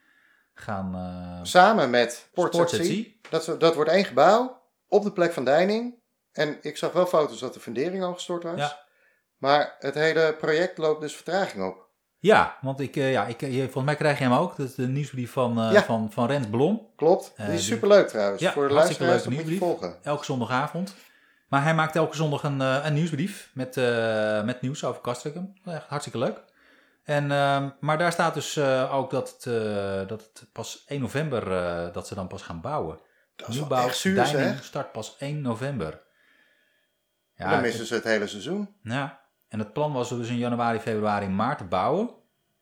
[0.53, 2.51] gaan, gaan Samen met Port.
[3.29, 5.97] Dat, dat wordt één gebouw op de plek van Deining.
[6.31, 8.59] En ik zag wel foto's dat de fundering al gestort was.
[8.59, 8.79] Ja.
[9.37, 11.87] Maar het hele project loopt dus vertraging op.
[12.17, 14.55] Ja, want ik, ja, ik, volgens mij krijg je hem ook.
[14.57, 15.83] Dat is de nieuwsbrief van, Ja.
[15.83, 16.87] van, van Rens Blom.
[16.95, 17.33] Klopt.
[17.35, 18.41] Die is die- superleuk trouwens.
[18.41, 19.95] Ja, Voor de luisteraars, dat leuke moet je volgen.
[20.03, 20.95] Elke zondagavond.
[21.49, 25.53] Maar hij maakt elke zondag een, eh, een nieuwsbrief met, eh, met nieuws over Castricum.
[25.65, 26.43] Echt hartstikke leuk.
[27.03, 29.43] En, ehm, maar daar staat dus eh, ook dat het,
[30.09, 31.43] dat het pas 1 november
[31.93, 32.99] dat ze dan pas gaan bouwen.
[33.35, 34.63] Dat is Nieuwbouw echt zuur Deining zeg.
[34.63, 36.01] start pas 1 november.
[37.35, 38.75] Ja, Dan missen ze het hele seizoen.
[38.83, 42.09] ja, en het plan was dus in januari, februari, maart te bouwen.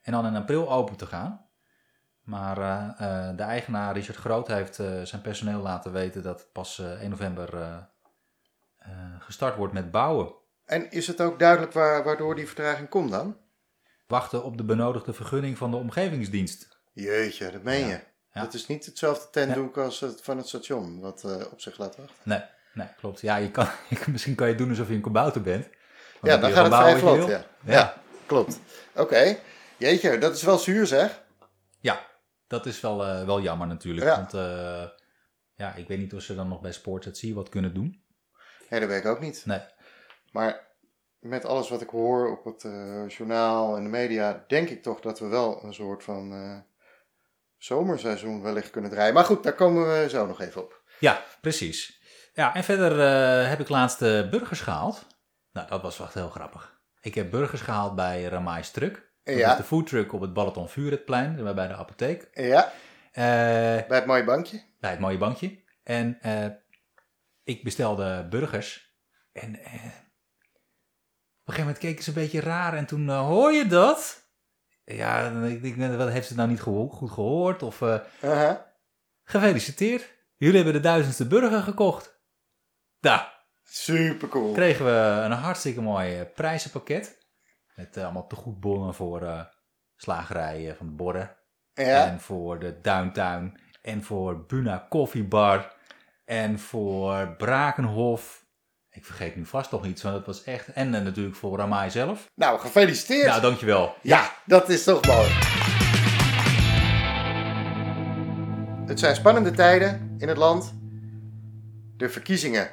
[0.01, 1.45] En dan in april open te gaan.
[2.21, 2.55] Maar
[3.35, 7.49] de eigenaar Richard Groot heeft zijn personeel laten weten dat het pas eh, 1 november
[9.19, 10.33] gestart wordt met bouwen.
[10.65, 13.37] En is het ook duidelijk waar, waardoor die vertraging komt dan?
[14.07, 16.79] Wachten op de benodigde vergunning van de omgevingsdienst.
[16.93, 17.87] Jeetje, dat meen Ja.
[17.87, 17.99] je.
[18.33, 18.41] Ja.
[18.41, 21.95] Dat is niet hetzelfde tentdoek als het van het station, wat eh, op zich laat
[21.95, 22.15] wachten.
[22.23, 22.41] Nee,
[22.73, 23.21] Nee, klopt.
[23.21, 23.67] Ja, je kan,
[24.11, 25.69] misschien kan je doen alsof je een kabouter bent.
[26.21, 27.27] Ja, dan gaat het vrij vlot.
[27.27, 27.45] Ja.
[27.65, 28.59] ja, klopt.
[28.95, 29.37] Oké.
[29.77, 31.23] Jeetje, dat is wel zuur zeg.
[31.79, 32.05] Ja,
[32.47, 34.15] dat is wel, eh, wel jammer natuurlijk.
[34.15, 34.83] Want eh,
[35.55, 38.03] ja, ik weet niet of ze dan nog bij Sports wat kunnen doen.
[38.69, 39.45] Nee, dat weet ik ook niet.
[39.45, 39.61] Nee.
[40.31, 40.67] Maar
[41.19, 44.99] met alles wat ik hoor op het eh, journaal en de media, denk ik toch
[44.99, 46.57] dat we wel een soort van eh,
[47.57, 49.13] zomerseizoen wellicht kunnen draaien.
[49.13, 50.81] Maar goed, daar komen we zo nog even op.
[50.99, 52.01] Ja, precies.
[52.33, 55.07] Ja, en verder eh, heb ik laatst burgers gehaald.
[55.51, 56.79] Nou, dat was wel echt heel grappig.
[57.01, 59.05] Ik heb burgers gehaald bij Ramai's Truck.
[59.23, 59.55] Ja.
[59.55, 62.29] de foodtruck op het Balaton Vuurhetplein, bij de apotheek.
[62.33, 62.71] Ja,
[63.13, 64.61] bij het mooie bankje.
[64.79, 65.59] bij het mooie bankje.
[65.87, 66.45] En eh,
[67.47, 68.95] ik bestelde burgers.
[69.31, 72.73] En eh, op een gegeven moment keken ze een beetje raar.
[72.73, 74.25] En toen eh, hoor je dat?
[74.83, 77.63] Ja, denk ik, wat heeft ze nou niet geho- goed gehoord?
[77.63, 78.73] Of eh, Aha.
[79.23, 80.15] gefeliciteerd.
[80.35, 82.19] Jullie hebben de duizendste burger gekocht.
[82.99, 84.53] Daar Super cool.
[84.53, 84.91] kregen we
[85.25, 87.25] een hartstikke mooi eh, prijzenpakket.
[87.75, 89.45] Met eh, allemaal tegoedbonnen voor eh
[89.95, 91.37] slagerijen van de Borren.
[91.73, 93.59] Ja, En voor de Downtown.
[93.81, 95.75] En voor Buna Koffiebar.
[96.27, 98.45] En voor Brakenhof.
[98.89, 100.67] Ik vergeet nu vast nog iets, want dat was echt...
[100.73, 102.25] En eh, natuurlijk voor Ramai zelf.
[102.35, 103.25] nou gefeliciteerd.
[103.27, 103.95] Nou, dankjewel.
[104.01, 105.27] Ja, dat is toch mooi.
[108.87, 110.73] Het zijn spannende tijden in het land.
[111.97, 112.69] De verkiezingen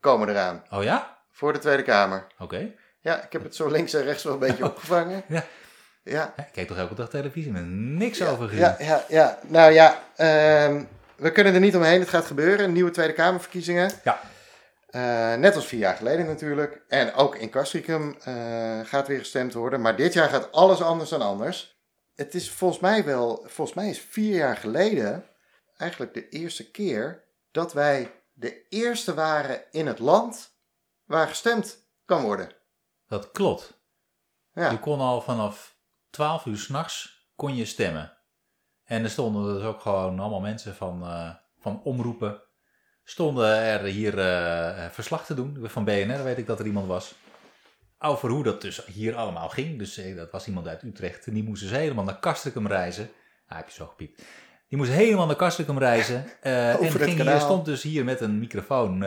[0.00, 1.16] komen eraan Oh ja?
[1.30, 2.26] voor de Tweede Kamer.
[2.38, 2.70] Oké.
[3.00, 5.22] Ja, ik heb het zo links en rechts wel een beetje opgevangen.
[5.28, 5.44] Ja.
[6.02, 8.60] Ja, Ik kijk toch elke dag televisie met niks ja, over gezien.
[8.62, 9.38] ja, ja, ja.
[9.48, 10.84] Nou ja, ehm,
[11.16, 12.00] we kunnen er niet omheen.
[12.00, 12.72] Het gaat gebeuren.
[12.72, 13.90] Nieuwe Tweede Kamerverkiezingen.
[14.04, 14.20] Ja.
[14.86, 16.84] Eh, net als vier jaar geleden natuurlijk.
[16.88, 19.80] En ook in Castricum eh, gaat weer gestemd worden.
[19.80, 21.80] Maar dit jaar gaat alles anders dan anders.
[22.14, 25.24] Het is volgens mij wel, volgens mij is vier jaar geleden
[25.76, 30.58] eigenlijk de eerste keer dat wij de eerste waren in het land
[31.04, 32.48] waar gestemd kan worden.
[33.08, 33.80] Dat klopt.
[34.52, 35.76] Ja, Je kon al vanaf
[36.10, 38.15] 12 uur s'nachts kon je stemmen.
[38.86, 42.40] En er stonden dus ook gewoon allemaal mensen van, eh, van omroepen.
[43.04, 45.58] Stonden er hier eh, verslag te doen.
[45.62, 47.14] Van BNR weet ik dat er iemand was.
[47.98, 49.78] Over hoe dat dus hier allemaal ging.
[49.78, 51.26] Dus eh, dat was iemand uit Utrecht.
[51.26, 53.10] En die moest dus helemaal naar Castricum reizen.
[53.48, 54.22] Ah, heb je zo gepiept.
[54.68, 56.24] Die moest helemaal naar Castricum reizen.
[56.40, 59.04] en het ging hier, stond dus hier met een microfoon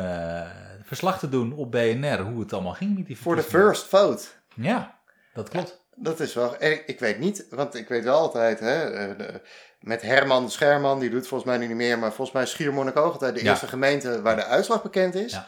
[0.84, 2.20] verslag te doen op BNR.
[2.20, 4.28] Hoe het allemaal ging met die voor de first vote.
[4.56, 5.00] Ja,
[5.34, 5.88] dat klopt.
[6.01, 6.55] Dat is wel.
[6.85, 9.41] Ik weet niet, want ik weet wel altijd, hè, eh, de-
[9.79, 13.12] met Herman Scherman, die doet volgens mij nu niet meer, maar volgens mij is Schiermonnikoog
[13.13, 13.49] altijd de Ja.
[13.49, 15.31] eerste gemeente waar de uitslag bekend is.
[15.31, 15.47] Ja.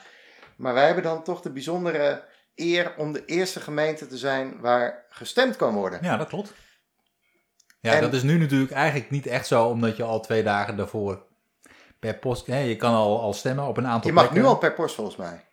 [0.55, 2.23] Maar wij hebben dan toch de bijzondere
[2.55, 5.99] eer om de eerste gemeente te zijn waar gestemd kan worden.
[6.01, 6.53] Ja, dat klopt.
[7.79, 10.75] Ja, En- dat is nu natuurlijk eigenlijk niet echt zo, omdat je al twee dagen
[10.77, 11.25] daarvoor
[11.99, 12.45] per post...
[12.47, 14.95] Hè, je kan al, al stemmen op een aantal Je mag nu al per post
[14.95, 15.45] volgens mij.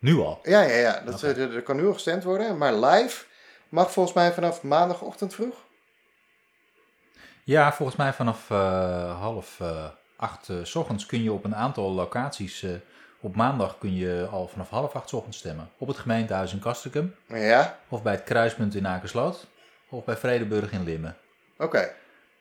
[0.00, 0.38] Nu al?
[0.42, 1.00] Ja, ja, ja.
[1.04, 3.24] Dat, er kan nu al gestemd worden, maar live
[3.68, 5.54] mag volgens mij vanaf maandagochtend vroeg.
[7.44, 9.84] Ja, volgens mij vanaf eh, half eh,
[10.16, 12.66] acht 's ochtends kun je op een aantal locaties...
[13.20, 15.70] op maandag kun je al vanaf half acht 's ochtends stemmen.
[15.78, 19.46] Op het gemeentehuis in Castricum, Ja, of bij het kruispunt in Akersloot,
[19.88, 21.16] of bij Vredeburg in Limmen.
[21.58, 21.90] oké.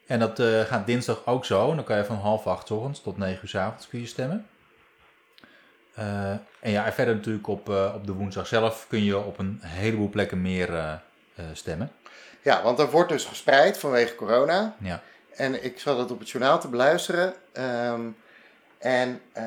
[0.07, 1.69] En dat gaat dinsdag ook zo.
[1.69, 3.99] En dan kan je van half acht 's ochtends tot negen uur 's avonds kun
[3.99, 4.47] je stemmen.
[5.95, 10.09] En ja, en verder natuurlijk op, op de woensdag zelf kun je op een heleboel
[10.09, 11.01] plekken meer
[11.53, 11.91] stemmen.
[12.41, 14.75] Ja, want er wordt dus gespreid vanwege corona.
[14.77, 15.01] Ja.
[15.35, 17.33] En ik zat het op het journaal te beluisteren.
[17.51, 18.01] ehm,
[18.77, 19.43] en eh,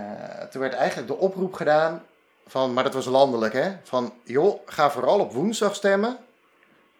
[0.51, 2.03] toen werd eigenlijk de oproep gedaan
[2.46, 6.18] van, maar dat was landelijk hè, van joh, ga vooral op woensdag stemmen.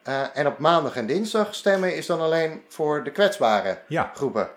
[0.03, 4.49] Eh, en op maandag en dinsdag stemmen is dan alleen voor de kwetsbare Ja, groepen.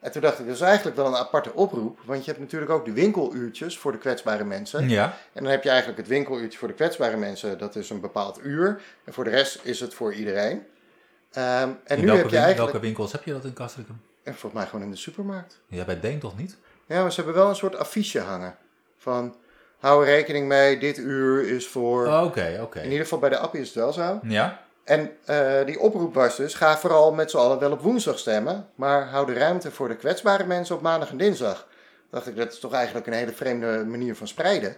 [0.00, 1.98] En toen dacht ik, dat is eigenlijk wel een aparte oproep.
[2.04, 4.88] Want je hebt natuurlijk ook de winkeluurtjes voor de kwetsbare mensen.
[4.88, 5.04] ja.
[5.32, 8.40] En dan heb je eigenlijk het winkeluurtje voor de kwetsbare mensen, dat is een bepaald
[8.44, 8.80] uur.
[9.04, 10.62] En voor de rest is het voor iedereen.
[11.32, 14.00] Ehm, en in nu welke, heb je eigenlijk, welke winkels heb je dat in Castricum?
[14.22, 15.60] en volgens mij gewoon in de supermarkt.
[15.66, 16.56] Ja, bij Deen toch niet?
[16.86, 18.56] Ja, maar ze hebben wel een soort affiche hangen.
[18.98, 19.36] Van,
[19.78, 22.06] hou er rekening mee, dit uur is voor...
[22.06, 22.78] Oh, Oké, oké.
[22.78, 24.20] In ieder geval bij de appie is het wel zo.
[24.22, 24.60] Ja?
[24.84, 28.68] En eh, die oproep was dus, ga vooral met z'n allen wel op woensdag stemmen.
[28.74, 31.66] Maar hou de ruimte voor de kwetsbare mensen op maandag en dinsdag.
[32.10, 34.76] dacht ik, dat is toch eigenlijk een hele vreemde manier van spreiden.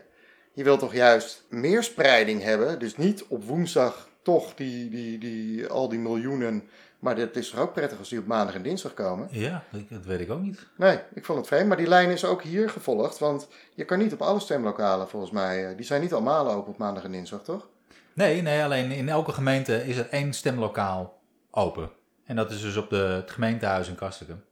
[0.52, 2.78] Je wilt toch juist meer spreiding hebben.
[2.78, 6.68] Dus niet op woensdag toch die, die, die, al die miljoenen.
[6.98, 9.28] Maar het is toch ook prettig als die op maandag en dinsdag komen.
[9.30, 10.66] Ja, dat weet ik ook niet.
[10.76, 11.68] Nee, ik vond het vreemd.
[11.68, 13.18] Maar die lijn is ook hier gevolgd.
[13.18, 15.68] Want je kan niet op alle stemlokalen volgens mij.
[15.70, 17.68] eh, Die zijn niet allemaal open op maandag en dinsdag, toch?
[18.14, 21.20] Nee, nee, alleen in elke gemeente is er één stemlokaal
[21.50, 21.90] open.
[22.24, 24.44] En dat is dus op de, het gemeentehuis in Castricum.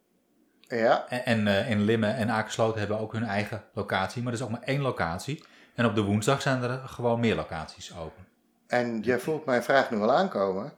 [0.60, 4.22] Ja, En, en eh, in Limmen en Akersloot hebben ook hun eigen locatie.
[4.22, 5.44] Maar er is ook maar één locatie.
[5.74, 8.26] En op de woensdag zijn er gewoon meer locaties open.
[8.66, 10.72] en jij voelt mijn vraag nu al aankomen.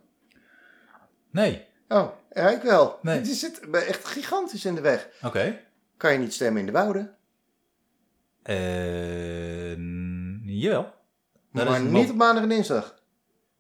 [1.31, 2.99] Nee, Oh, ja, ik wel.
[3.03, 3.16] Nee.
[3.18, 5.09] Het zit echt gigantisch in de weg.
[5.23, 5.59] oké.
[5.97, 7.14] Kan je niet stemmen in de wouden?
[8.42, 8.57] Eh,
[9.77, 10.95] n- jawel.
[11.53, 12.95] Dat maar is niet op maandag en dinsdag.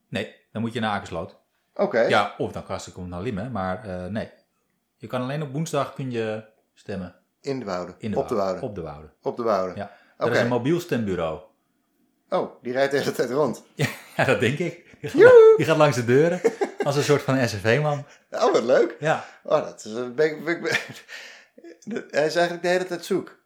[0.08, 1.36] Nee, dan moet je naar Akersloot.
[1.74, 2.00] Oké.
[2.00, 3.52] Ja, of dan Kasten komt naar Limmen.
[3.52, 4.30] Maar eh, nee,
[4.96, 7.14] je kan alleen op woensdag kun je stemmen.
[7.40, 7.94] In de wouden.
[7.98, 8.62] In de op de Wouden.
[8.62, 9.12] Op de Wouden.
[9.22, 9.76] Op de wouden.
[9.76, 9.90] Ja.
[10.18, 10.30] Oké.
[10.30, 11.40] Er is een mobiel stembureau.
[12.28, 13.62] Oh, die rijdt de hele tijd rond.
[14.16, 14.96] Ja, dat denk ik.
[15.00, 16.40] Die gaat, die gaat langs de deuren.
[16.82, 18.04] Als een soort van SFV-man.
[18.30, 18.96] Oh, wat leuk.
[19.00, 19.24] Ja.
[19.42, 20.76] Oh, dat is een ben, ben, ben-
[22.10, 23.38] Hij is eigenlijk de hele tijd zoek.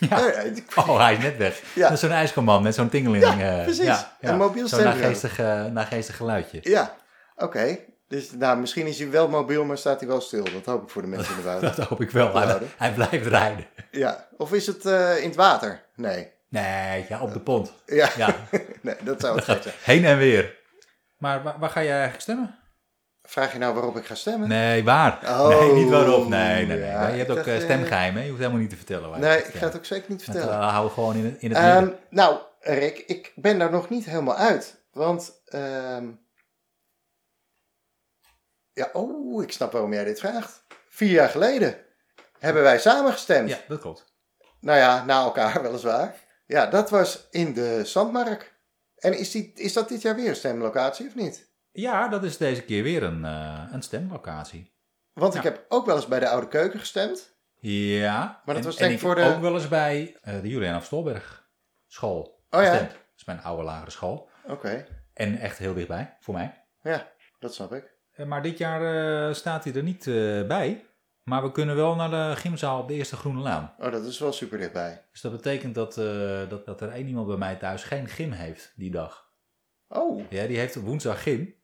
[0.00, 0.18] Ja.
[0.76, 1.62] Oh, ja, hij is net weg.
[1.74, 1.82] Ja.
[1.82, 3.24] Dat is zo'n ijskomman met zo'n tingeling.
[3.24, 3.84] Ja, eh, precies.
[3.84, 6.58] Ja, Een mobiel Zo'n nageestig, eh, nageestig geluidje.
[6.62, 6.96] Ja,
[7.36, 7.78] oké.
[8.08, 10.44] Dus nou, misschien is hij wel mobiel, maar staat hij wel stil.
[10.44, 11.72] Dat hoop ik voor de mensen in de wouden.
[11.76, 12.34] Dat hoop ik wel.
[12.36, 13.66] Hij, hij blijft rijden.
[13.90, 14.26] Ja.
[14.36, 15.82] Of is het eh, in het water?
[15.96, 16.32] Nee.
[16.48, 17.72] Nee, ja, op de pont.
[17.86, 18.34] Ja, Ja,
[18.82, 19.74] nee, dat zou het zijn.
[19.82, 20.56] heen en weer.
[21.18, 22.58] Maar waar, waar ga jij eigenlijk stemmen?
[23.26, 24.48] Vraag je nou waarop ik ga stemmen?
[24.48, 25.18] Nee, waar?
[25.24, 26.28] Oh, nee, niet waarop.
[26.28, 26.88] Nee, nee, nee.
[26.88, 28.20] ja, je hebt ook dacht, eh, eh, stemgeheim, hè?
[28.22, 30.34] Je hoeft helemaal niet te vertellen waar Nee, ik ga het ook zeker niet Dat,
[30.36, 30.58] vertellen.
[30.60, 34.04] eh, hou gewoon in het, in het Ehm, nou, Rick, ik ben daar nog niet
[34.04, 34.82] helemaal uit.
[34.92, 36.10] Want, ehm,
[38.72, 40.64] ja, oh, ik snap waarom jij dit vraagt.
[40.88, 41.76] Vier jaar geleden
[42.38, 43.48] hebben wij samen gestemd.
[43.48, 44.04] Ja, dat klopt.
[44.60, 46.14] Nou ja, na elkaar weliswaar.
[46.46, 48.54] Ja, dat was in de Zandmark.
[48.96, 51.52] En is, die, is dat dit jaar weer een stemlocatie of niet?
[51.76, 54.72] Ja, dat is deze keer weer een, eh, een stemlocatie.
[55.12, 55.50] Want ik Ja.
[55.50, 57.32] heb ook wel eens bij de Oude Keuken gestemd.
[57.60, 58.42] Ja.
[58.44, 60.48] dat en- was en denk ik voor heb de- ook wel eens bij eh, de
[60.48, 61.48] Juliana van Stolberg
[61.86, 62.68] school Oh ja?
[62.70, 62.90] gestemd.
[62.90, 64.28] Dat is mijn oude lagere school.
[64.46, 66.64] Oké, En echt heel dichtbij, voor mij.
[66.82, 67.08] ja,
[67.38, 67.92] dat snap ik.
[68.12, 70.04] Eh, Maar dit jaar staat hij er niet
[70.48, 70.86] bij.
[71.22, 73.74] Maar we kunnen wel naar de gymzaal op de Eerste Groene Laan.
[73.78, 75.04] Oh, dat is wel super dichtbij.
[75.12, 75.94] Dus dat betekent dat,
[76.48, 79.30] dat, dat er één iemand bij mij thuis geen gym heeft die dag.
[79.88, 81.54] Oh, Ja, die heeft op woensdag gym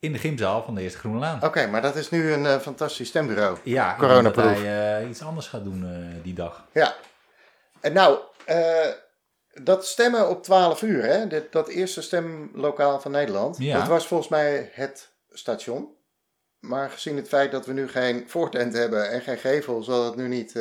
[0.00, 1.42] in de gymzaal van de Eerste Groene Laan.
[1.44, 3.58] oké, maar dat is nu een eh, fantastisch stembureau.
[3.62, 4.46] Ja, ik Coronaproof.
[4.46, 6.66] denk dat hij eh, iets anders gaat doen eh, die dag.
[6.72, 6.94] Ja.
[7.80, 8.18] En nou,
[9.62, 13.78] dat stemmen op 12 uur, hè, dit, dat eerste stemlokaal van Nederland, Ja.
[13.78, 15.96] dat was volgens mij het station.
[16.58, 20.16] Maar gezien het feit dat we nu geen voortent hebben en geen gevel, zal het
[20.16, 20.54] nu niet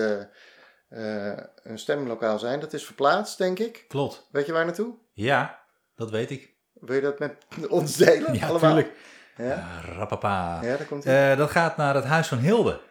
[1.63, 2.59] een stemlokaal zijn.
[2.59, 3.85] Dat is verplaatst, denk ik.
[3.87, 4.27] Klopt.
[4.31, 4.93] Weet je waar naartoe?
[5.13, 5.59] Ja,
[5.95, 6.53] dat weet ik.
[6.73, 7.35] Wil je dat met
[7.69, 8.33] ons delen?
[8.33, 8.73] Ja, allemaal?
[8.75, 8.95] natuurlijk.
[9.37, 10.59] Ja, Ja, rapapa.
[10.63, 11.31] ja daar komt hij.
[11.31, 12.81] Eh, dat gaat naar het Huis van Hilde.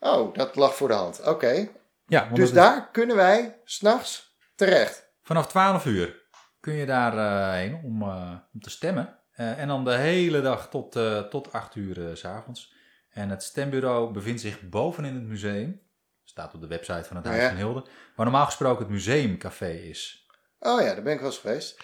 [0.00, 1.22] oh, dat lag voor de hand.
[1.26, 1.68] Oké.
[2.06, 5.06] Ja, Dus daar kunnen wij s'nachts terecht.
[5.22, 6.24] vanaf 12 uur
[6.60, 9.18] kun je daarheen heen om, eh, om te stemmen.
[9.32, 12.74] Eh, en dan de hele dag tot, eh, tot 8 uur eh, s s'avonds.
[13.10, 15.80] En het stembureau bevindt zich boven in het museum.
[16.24, 17.48] Staat op de website van het Huis Ja.
[17.48, 17.80] van Hilde.
[18.16, 20.26] Waar normaal gesproken het museumcafé is.
[20.58, 21.80] Oh ja, daar ben ik wel eens geweest.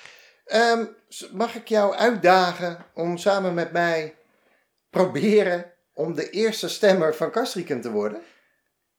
[0.53, 0.85] Ehm,
[1.33, 4.15] mag ik jou uitdagen om samen met mij
[4.91, 8.23] proberen om de eerste stemmer van Castricum te worden?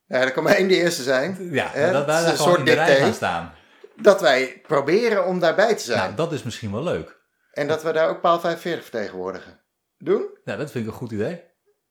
[0.06, 1.38] Ja, er kan maar één de eerste zijn.
[1.52, 3.54] Ja, Hè, dat wij een soort in de rij gaan staan.
[3.96, 6.00] Dat wij proberen om daarbij te zijn.
[6.00, 7.22] Nou, dat is misschien wel leuk.
[7.52, 9.60] En dat we daar ook paal 45 vertegenwoordigen.
[9.98, 10.26] Doen?
[10.44, 11.44] Ja, dat vind ik een goed idee.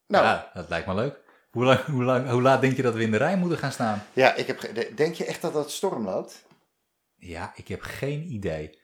[0.06, 1.20] Nou, ja, Ja, dat lijkt me leuk.
[1.50, 3.72] Hoe, lang, hoe, lang, hoe laat denk je dat we in de rij moeten gaan
[3.72, 4.04] staan?
[4.14, 6.44] ik heb denk je echt dat dat storm loopt?
[7.14, 8.80] Ja, ik heb geen idee.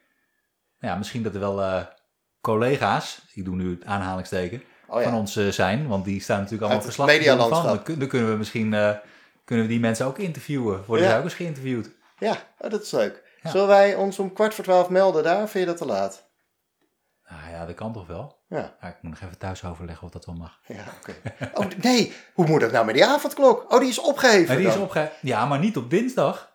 [0.78, 1.84] Ja, misschien dat er wel eh,
[2.40, 5.88] collega's, ik doe nu het aanhalingsteken, Oh van ons eh, zijn.
[5.88, 7.64] Want die staan natuurlijk allemaal verslag van.
[7.64, 8.94] Dan, dan kunnen we misschien eh,
[9.44, 10.84] kunnen we die mensen ook interviewen.
[10.84, 11.10] Worden Ja.
[11.10, 11.90] zij ook eens geïnterviewd?
[12.18, 13.22] Ja, oh, dat is leuk.
[13.42, 13.50] Ja.
[13.50, 15.48] Zullen wij ons om kwart voor twaalf melden daar?
[15.48, 16.26] Vind je dat te laat?
[17.28, 18.38] Nou ja, dat kan toch wel?
[18.48, 18.76] Ja.
[18.80, 20.58] Ik moet nog even thuis overleggen of dat wel mag.
[20.66, 21.14] Ja, oké.
[21.54, 22.12] Oh, nee.
[22.34, 23.72] Hoe moet dat nou met die avondklok?
[23.72, 24.82] Oh, die is opgeheven Maar die is dan.
[24.82, 25.10] opge...
[25.20, 26.52] Ja, maar niet op dinsdag.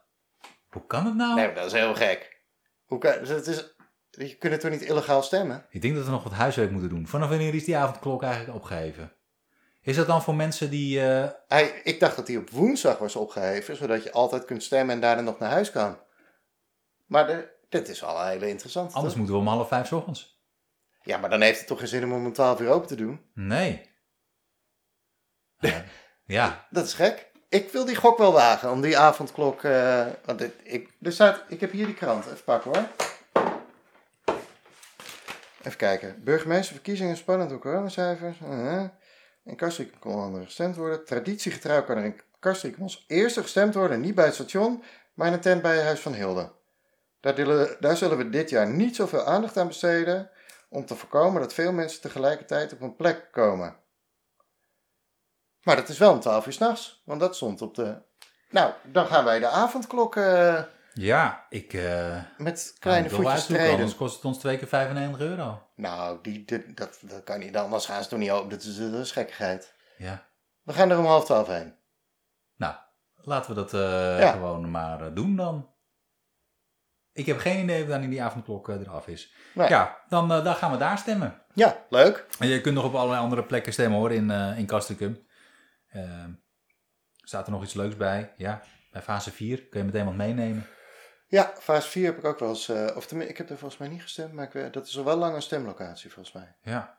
[0.70, 1.36] Hoe kan het nou?
[1.36, 2.42] Nee, dat is heel gek.
[2.86, 3.73] Hoe kan, dus het is,
[4.18, 5.66] je kunt toch niet illegaal stemmen?
[5.70, 7.08] Ik denk dat we nog wat huiswerk moeten doen.
[7.08, 9.12] Vanaf wanneer is die avondklok eigenlijk opgeheven?
[9.82, 11.08] Is dat dan voor mensen die...
[11.08, 14.96] eh, Hij, ik dacht dat die op woensdag was opgeheven, zodat je altijd kunt stemmen
[14.96, 15.98] en daarna nog naar huis kan.
[17.06, 18.94] Maar de, dit is wel een hele interessante.
[18.94, 19.18] anders toch?
[19.24, 20.42] moeten we om half vijf 's ochtends.
[21.02, 22.96] Ja, maar dan heeft het toch geen zin om hem om 12 uur open te
[22.96, 23.22] doen?
[23.34, 23.90] Nee.
[26.26, 27.32] Ja, Dat is gek.
[27.50, 29.64] Ik wil die gok wel wagen om die avondklok.
[29.64, 32.26] eh, want dit, ik, er staat, ik heb hier die krant.
[32.26, 32.88] Even pakken hoor.
[35.64, 36.24] Even kijken.
[36.24, 38.40] Burgemeesterverkiezingen spannend door coronacijfers.
[38.40, 38.84] Uh,
[39.44, 41.06] in Kastrikum kon anderen gestemd worden.
[41.06, 44.02] Traditiegetrouw kan er in Kastrikum als eerste gestemd worden.
[44.02, 46.52] Niet bij het station, maar in een tent bij het Huis van Hilde.
[47.20, 47.36] Daar,
[47.80, 50.30] daar zullen we dit jaar niet zoveel aandacht aan besteden.
[50.70, 53.76] Om te voorkomen dat veel mensen tegelijkertijd op een plek komen.
[55.64, 58.02] Maar dat is wel om 12 uur s'nachts, want dat stond op de...
[58.50, 61.74] Nou, dan gaan wij de avondklok eh, Ja, ik...
[61.74, 63.72] eh met kleine ik wil voetjes treden.
[63.74, 65.68] Anders kost het ons twee keer 95 euro.
[65.76, 67.58] Nou, die, dat, dat kan niet.
[67.58, 68.50] Anders gaan ze toch niet open.
[68.50, 69.74] Dat is, dat is gekkigheid.
[69.98, 70.26] Ja.
[70.64, 71.76] We gaan er om half twaalf heen.
[72.56, 72.76] Nou,
[73.16, 74.32] laten we dat eh, Ja.
[74.32, 75.72] gewoon maar eh, doen dan.
[77.12, 79.34] Ik heb geen idee wanneer die avondklok eraf is.
[79.54, 79.70] Nee.
[79.70, 81.42] Ja, dan, dan gaan we daar stemmen.
[81.54, 82.26] Ja, leuk.
[82.40, 85.28] En je kunt nog op allerlei andere plekken stemmen hoor, in, in Castricum.
[85.88, 86.32] Ehm,
[87.16, 88.34] staat er nog iets leuks bij?
[88.38, 90.68] Ja, bij fase 4 kun je meteen wat meenemen.
[91.34, 92.70] Ja, fase 4 heb ik ook wel eens...
[92.70, 94.98] eh, of tenminste, ik heb er volgens mij niet gestemd, maar ik, weet- dat is
[94.98, 96.56] al wel lang een stemlocatie volgens mij.
[96.62, 96.98] Ja,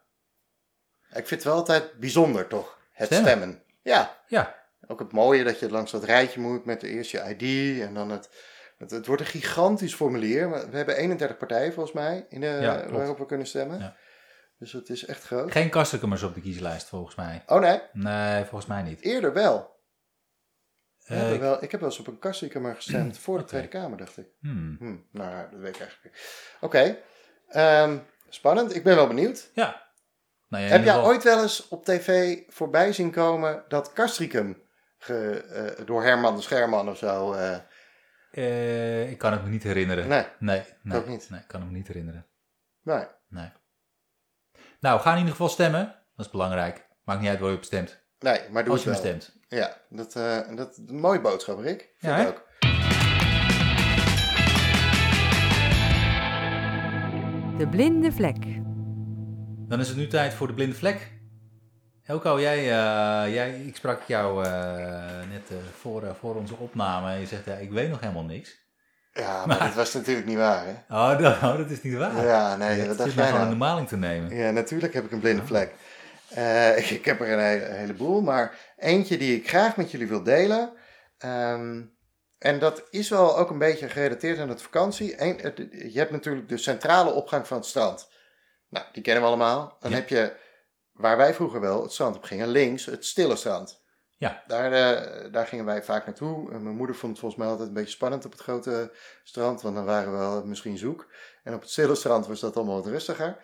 [1.08, 2.78] Ik vind het wel altijd bijzonder, toch?
[2.92, 3.28] Het Stemmen?
[3.30, 3.62] stemmen.
[3.82, 4.54] Ja, ja,
[4.86, 8.10] ook het mooie dat je langs dat rijtje moet met eerst je ID en dan
[8.10, 8.30] het...
[8.78, 10.50] Het, het wordt een gigantisch formulier.
[10.70, 12.90] We hebben 31 partijen volgens mij in de, Ja, klopt.
[12.90, 13.78] waarop we kunnen stemmen.
[13.78, 13.96] Ja.
[14.58, 15.52] Dus het is echt groot.
[15.52, 17.42] geen Castricumers op de kieslijst volgens mij.
[17.46, 19.00] Oh nee, Nee, volgens mij niet.
[19.00, 19.73] eerder wel.
[21.04, 21.62] We Eh, wel.
[21.62, 23.44] Ik heb wel eens op een kastrieker gestemd voor de.
[23.44, 24.26] Tweede Kamer, dacht ik.
[24.40, 26.22] hmm, Hm, nou, dat weet ik eigenlijk niet.
[26.60, 26.96] Oké,
[27.48, 28.74] ehm, spannend.
[28.74, 29.50] Ik ben wel benieuwd.
[29.54, 29.82] Ja.
[30.48, 34.62] Nou, ja, Heb jij ooit wel eens op tv voorbij zien komen dat Castricum
[34.98, 35.30] ge,
[35.78, 37.32] eh, door Herman de Scherman of zo...
[38.30, 40.08] eh, ik kan het me niet herinneren.
[40.08, 41.30] nee, Nee, nee, ook niet.
[41.30, 42.26] Nee, ik kan het me niet herinneren.
[42.82, 43.04] nee.
[43.28, 43.52] Nee.
[44.80, 45.84] Nou, ga in ieder geval stemmen.
[46.16, 46.86] Dat is belangrijk.
[47.04, 48.02] Maakt niet uit waar je op stemt.
[48.18, 49.20] Nee, maar doe Als je het hem wel.
[49.20, 49.43] stemt.
[49.54, 51.88] Ja, dat, eh dat een mooie boodschap, Rick.
[51.98, 52.42] Vind Ja, ik ook.
[57.58, 58.36] De blinde vlek.
[59.68, 61.12] Dan is het nu tijd voor de blinde vlek.
[62.04, 64.50] Elko, jij, eh, jij, ik sprak jou eh,
[65.30, 67.12] net eh, voor, voor onze opname.
[67.12, 68.62] En je zegt, ja, ik weet nog helemaal niks.
[69.12, 70.94] Ja, maar dat was natuurlijk niet waar, hè?
[70.94, 72.24] Oh, dat, oh, dat is niet waar.
[72.24, 73.42] Ja, nee, dacht jij gewoon nou?
[73.44, 74.36] in de maling te nemen.
[74.36, 75.74] Ja, natuurlijk heb ik een blinde vlek.
[76.34, 80.08] Eh, ik, ik heb er een hele, heleboel, maar eentje die ik graag met jullie
[80.08, 80.72] wil delen.
[81.18, 81.82] Ehm,
[82.38, 85.22] en dat is wel ook een beetje gerelateerd aan het vakantie.
[85.22, 85.56] Eén- het-
[85.92, 88.08] je hebt natuurlijk de centrale opgang van het strand.
[88.68, 89.76] Nou, die kennen we allemaal.
[89.80, 89.96] Dan Ja.
[89.96, 90.36] heb je,
[90.92, 93.82] waar wij vroeger wel het strand op gingen, links het stille strand.
[94.16, 94.42] Ja.
[94.46, 96.52] Daar, eh, daar gingen wij vaak naartoe.
[96.52, 98.92] En mijn moeder vond het volgens mij altijd een beetje spannend op het grote
[99.22, 101.12] strand, want dan waren we wel misschien zoek.
[101.42, 103.36] En op het stille strand was dat allemaal wat rustiger.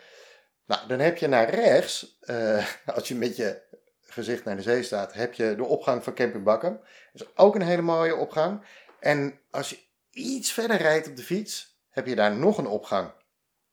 [0.70, 3.60] Nou, dan heb je naar rechts, eh, als je met je
[4.02, 6.80] gezicht naar de zee staat, heb je de opgang van Camping Bakken.
[7.12, 8.64] Dat is ook een hele mooie opgang.
[9.00, 9.78] En als je
[10.10, 13.10] iets verder rijdt op de fiets, heb je daar nog een opgang.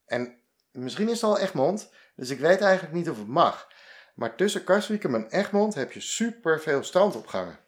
[0.05, 0.35] En
[0.71, 3.67] misschien is het al Egmond, dus ik weet eigenlijk niet of het mag.
[4.15, 7.59] Maar tussen Karswiekum en Egmond heb je super veel strandopgangen.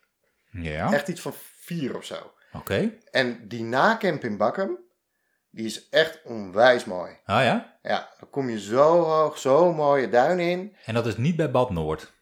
[0.52, 2.34] Ja, Echt iets van vier of zo.
[2.54, 2.94] oké.
[3.12, 4.78] En die na Camping Bakken,
[5.52, 7.18] die is echt onwijs mooi.
[7.26, 7.78] Ah ja?
[7.82, 10.76] Ja, dan kom je zo hoog, zo mooie duin in.
[10.86, 12.14] En dat is niet bij Bad Noord.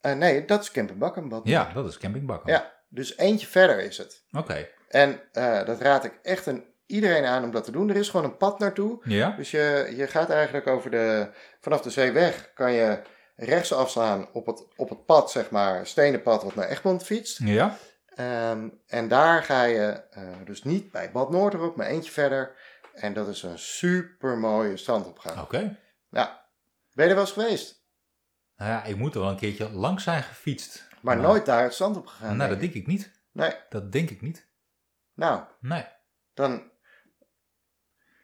[0.00, 1.40] Eh, nee, dat is Camping Bakken.
[1.44, 2.52] Ja, dat is Camping Bakken.
[2.52, 4.24] Ja, dus eentje verder is het.
[4.32, 4.68] Oké.
[4.88, 7.88] En eh, dat raad ik echt een, iedereen aan om dat te doen.
[7.88, 9.00] Er is gewoon een pad naartoe.
[9.04, 9.30] Ja?
[9.36, 13.02] Dus je, je gaat eigenlijk over de, vanaf de zeeweg kan je
[13.36, 17.38] rechts afslaan op het, op het pad, zeg maar, stenen pad wat naar Egmond fietst.
[17.38, 17.76] Ja?
[18.18, 22.56] Ehm, en daar ga je eh, dus niet bij Bad Noorderop, maar eentje verder.
[22.94, 25.40] En dat is een super mooie strandopgang.
[25.40, 25.78] Oké.
[26.10, 26.44] Ja,
[26.94, 27.84] ben je er wel eens geweest?
[28.56, 30.88] Nou ja, ik moet er wel een keertje langs zijn gefietst.
[31.02, 32.36] Maar nooit daar het strand op gegaan.
[32.36, 33.10] Nou, dat denk ik niet.
[33.32, 34.46] Nee, Dat denk ik niet.
[35.14, 35.84] nou, Nee.
[36.34, 36.70] dan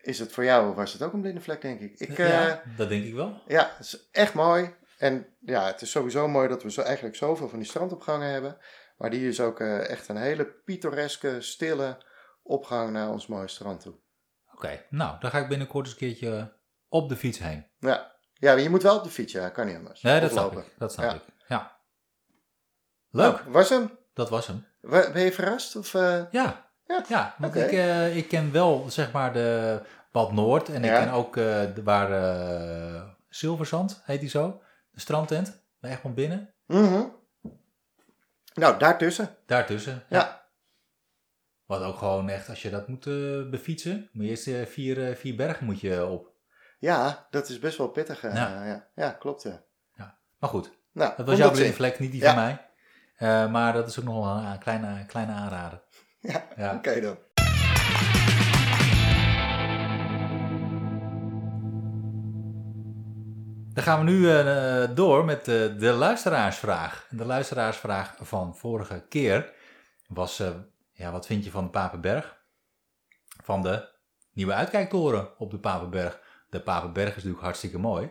[0.00, 1.98] is het voor jou, was het ook een blinde vlek, denk ik.
[1.98, 2.62] ik eh, ja, ja.
[2.76, 3.42] dat denk ik wel.
[3.46, 4.74] het is echt mooi.
[4.98, 8.58] En ja, het is sowieso mooi dat we zo eigenlijk zoveel van die strandopgangen hebben.
[9.04, 11.98] Maar die is ook eh, echt een hele pittoreske, stille
[12.42, 13.94] opgang naar ons mooie strand toe.
[14.54, 16.56] Oké, nou, dan ga ik binnenkort eens een keertje
[16.88, 17.66] op de fiets heen.
[17.78, 20.02] Ja, ja maar je moet wel op de fiets, ja, kan niet anders.
[20.02, 20.58] Nee, dat snap lopen.
[20.66, 20.74] ik.
[20.78, 21.14] Dat snap Ja.
[21.14, 21.22] ik.
[21.48, 21.78] Ja.
[23.10, 23.98] Leuk, Nou, was hem?
[24.14, 24.66] dat was hem.
[24.80, 25.76] Ben je verrast?
[25.76, 29.80] Of, eh, Ja, Ja, ja want ik, eh, ik ken wel, zeg maar, de
[30.12, 30.68] Bad Noord.
[30.68, 30.98] En Ja.
[30.98, 34.62] ik ken ook de, waar Zilverzand, heet die zo.
[34.90, 36.54] De strandtent, bij Egmond Binnen.
[36.66, 37.02] mhm.
[38.54, 39.36] Nou, daartussen.
[39.46, 40.04] Daartussen.
[40.08, 40.42] Ja.
[41.66, 45.08] Wat ook gewoon echt, als je dat moet eh, befietsen, moet je eerst eh, vier,
[45.08, 46.32] eh, vier bergen moet je op.
[46.78, 48.22] Ja, dat is best wel pittig.
[48.22, 48.64] Ja.
[48.64, 48.88] ja.
[48.94, 49.10] Ja.
[49.10, 49.62] klopt, ja.
[50.38, 52.34] Maar goed, Nou, dat was jouw blinde vlek, niet die Ja.
[52.34, 52.42] van
[53.18, 53.48] mij.
[53.48, 55.82] Maar dat is ook nog wel een kleine, kleine aanrader.
[56.20, 56.74] Ja, Ja.
[56.74, 57.18] oké dan.
[63.74, 67.06] Dan gaan we nu eh, door met eh, de luisteraarsvraag.
[67.10, 69.52] De luisteraarsvraag van vorige keer
[70.08, 70.54] was, eh,
[70.92, 72.42] ja, wat vind je van de Papenberg?
[73.42, 73.88] Van de
[74.32, 76.20] nieuwe uitkijktoren op de Papenberg.
[76.50, 78.10] De Papenberg is natuurlijk hartstikke mooi.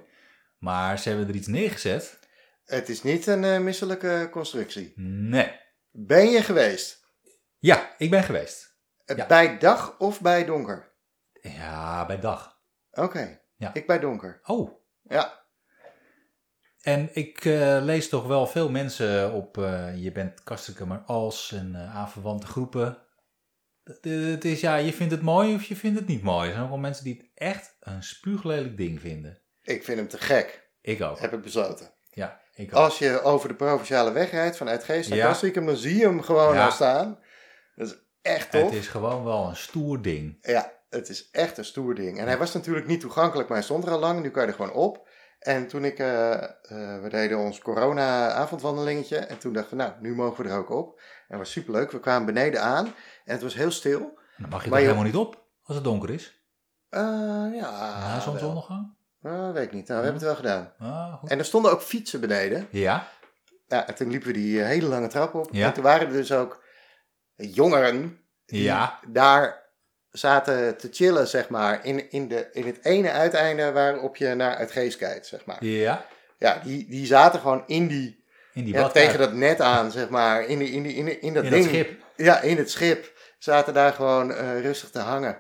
[0.57, 2.20] Maar ze hebben er iets neergezet.
[2.66, 4.93] Het is niet een misselijke constructie.
[4.95, 5.59] Nee.
[5.91, 7.07] Ben je geweest?
[7.59, 8.78] Ja, ik ben geweest.
[9.05, 9.28] Ja.
[9.28, 10.91] Bij dag of bij donker?
[11.41, 12.59] Ja, bij dag.
[12.91, 13.74] Oké, Ja.
[13.74, 14.39] ik bij donker.
[14.43, 14.82] Oh.
[15.01, 15.43] Ja,
[16.84, 21.52] En ik eh, lees toch wel veel mensen op eh, Je bent kastelijke maar als
[21.52, 22.98] en eh aanverwante groepen.
[23.84, 26.46] Het- is ja, je vindt het mooi of je vindt het niet mooi.
[26.48, 29.42] Er zijn ook wel mensen die het echt een spuuglelijk ding vinden.
[29.62, 31.20] ik vind hem te gek, Ik ook.
[31.20, 31.92] heb ik besloten.
[32.10, 32.80] Ja, ik ook.
[32.84, 35.26] Als je over de provinciale weg rijdt vanuit Geest naar Ja.
[35.28, 36.66] Castricum, dan zie je hem gewoon Ja.
[36.66, 37.20] al staan.
[37.76, 38.64] Dat is echt tof.
[38.64, 40.38] Het is gewoon wel een stoer ding.
[40.42, 42.20] Ja, het is echt een stoer ding.
[42.20, 44.22] En hij was natuurlijk niet toegankelijk, maar hij stond er al lang.
[44.22, 45.08] Nu kan je er gewoon op.
[45.44, 49.18] En toen ik, eh, eh, we deden ons corona-avondwandelingetje.
[49.18, 51.00] En toen dachten we, nou, nu mogen we er ook op.
[51.00, 51.91] En dat was superleuk.
[51.91, 52.86] We kwamen beneden aan
[53.26, 54.00] en het was heel stil.
[54.38, 56.41] Dan mag je je- helemaal niet op als het donker is.
[56.89, 57.00] Eh,
[57.54, 58.94] ja, Na zonsondergang.
[59.22, 59.88] Eh, weet ik niet.
[59.88, 60.74] Nou, we hebben het wel gedaan.
[60.80, 61.30] Ah, goed.
[61.30, 62.68] En er stonden ook fietsen beneden.
[62.72, 63.08] Ja,
[63.68, 65.48] Ja, en toen liepen we die hele lange trap op.
[65.52, 65.66] Ja.
[65.68, 66.64] En toen waren er dus ook
[67.36, 69.00] jongeren die Ja.
[69.08, 69.62] daar
[70.18, 71.86] zaten te chillen, zeg maar.
[71.86, 75.66] In, in, de, in het ene uiteinde waarop je naar Uitgeest kijkt, zeg maar.
[75.66, 76.05] ja.
[76.38, 80.09] Ja, die, die zaten gewoon in die, In die ja, tegen dat net aan, zeg
[80.09, 80.45] maar.
[80.45, 81.64] In, die, in, die, in, die- in dat In ding.
[81.64, 81.91] dat schip.
[82.16, 83.11] Ja, in het schip.
[83.39, 85.38] Zaten daar gewoon eh, rustig te hangen.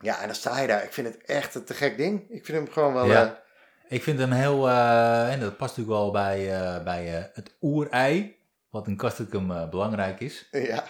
[0.00, 0.82] Ja, en dan sta je daar.
[0.84, 2.30] Ik vind het echt een te gek ding.
[2.30, 3.06] Ik vind hem gewoon wel...
[3.06, 3.24] Ja.
[3.24, 3.30] eh,
[3.96, 6.38] Ik vind hem heel, eh, en dat past natuurlijk wel bij,
[6.84, 8.36] bij het oerei,
[8.70, 10.48] wat in Castricum belangrijk is.
[10.50, 10.84] ja,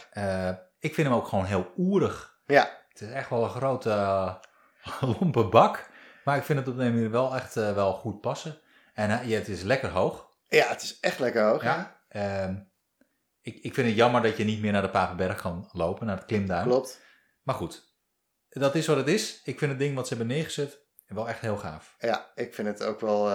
[0.78, 2.31] ik vind hem ook gewoon heel oerig.
[2.46, 4.34] Ja, Het is echt wel een grote eh,
[5.20, 5.88] lompe bak,
[6.24, 8.60] maar ik vind het op de manier wel echt eh, wel goed passen.
[8.94, 10.28] En eh, ja, het is lekker hoog.
[10.48, 11.62] ja, het is echt lekker hoog.
[11.62, 12.00] Ja.
[12.08, 12.56] Ehm,
[13.40, 16.16] ik, ik vind het jammer dat je niet meer naar de Papenberg kan lopen, naar
[16.16, 16.64] het klimduin.
[16.64, 17.00] Klopt.
[17.42, 17.94] Maar goed,
[18.48, 19.40] dat is wat het is.
[19.44, 21.94] Ik vind het ding wat ze hebben neergezet wel echt heel gaaf.
[21.98, 23.30] Ja, ik vind het ook wel.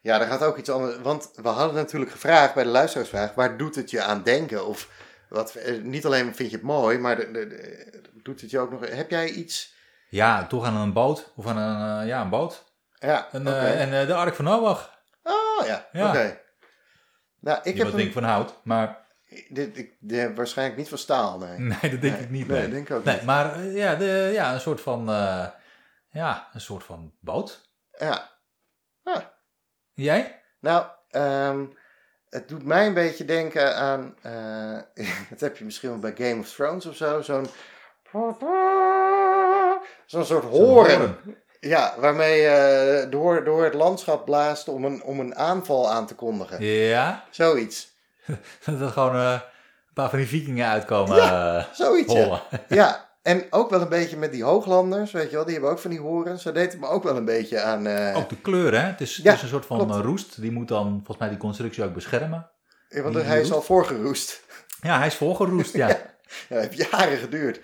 [0.00, 0.98] ja, daar gaat ook iets anders.
[0.98, 4.66] Want we hadden natuurlijk gevraagd bij de luisteraarsvraag: waar doet het je aan denken?
[4.66, 4.88] Of
[5.28, 8.58] wat, eh, niet alleen vind je het mooi, maar de, de- de- doet het je
[8.58, 8.88] ook nog.
[8.88, 9.74] Heb jij iets?
[10.10, 11.32] Ja, toch aan een boot.
[11.36, 12.64] Of aan een, eh, ja, een boot.
[12.98, 13.56] Ja, En, oké.
[13.56, 14.96] eh, en de Ark van Noach.
[15.22, 16.08] Oh ja, Ja.
[16.08, 16.40] oké.
[17.40, 19.06] Nou, ik heb denk van hout, maar
[19.48, 21.58] dit, ik, dit- waarschijnlijk niet van staal, nee.
[21.80, 22.48] nee, dat denk Nee, ik niet.
[22.48, 23.24] nee, Nee, denk ik ook nee niet.
[23.24, 25.04] maar ja, de, ja, een soort van,
[26.10, 27.70] ja, een soort van boot.
[27.98, 28.36] Ja.
[29.94, 30.42] Jij?
[30.60, 31.64] Nou, ehm,
[32.30, 34.14] het doet mij een beetje denken aan.
[34.22, 37.22] eh, dat heb je misschien wel bij Game of Thrones of zo.
[37.22, 37.46] Zo'n.
[40.06, 41.16] Zo'n soort horen.
[41.60, 46.14] Ja, waarmee je door, door het landschap blaast om een, om een aanval aan te
[46.14, 46.64] kondigen.
[46.64, 47.88] Ja, Zoiets.
[48.64, 52.14] dat er gewoon eh, een paar van die vikingen uitkomen eh Zoiets,
[52.68, 53.07] ja.
[53.28, 55.44] En ook wel een beetje met die hooglanders, weet je wel.
[55.44, 56.42] Die hebben ook van die horens.
[56.42, 57.86] Zo deed het me ook wel een beetje aan...
[57.86, 58.86] eh, Ook de kleur, hè?
[58.86, 59.94] Het is, het Ja, is een soort van klopt.
[59.94, 60.40] eh, roest.
[60.40, 62.50] Die moet dan volgens mij die constructie ook beschermen.
[62.88, 64.42] want die hij is al voorgeroest.
[64.80, 65.88] Ja, hij is volgeroest, ja.
[65.94, 65.96] ja.
[66.48, 67.60] Ja, dat heeft jaren geduurd.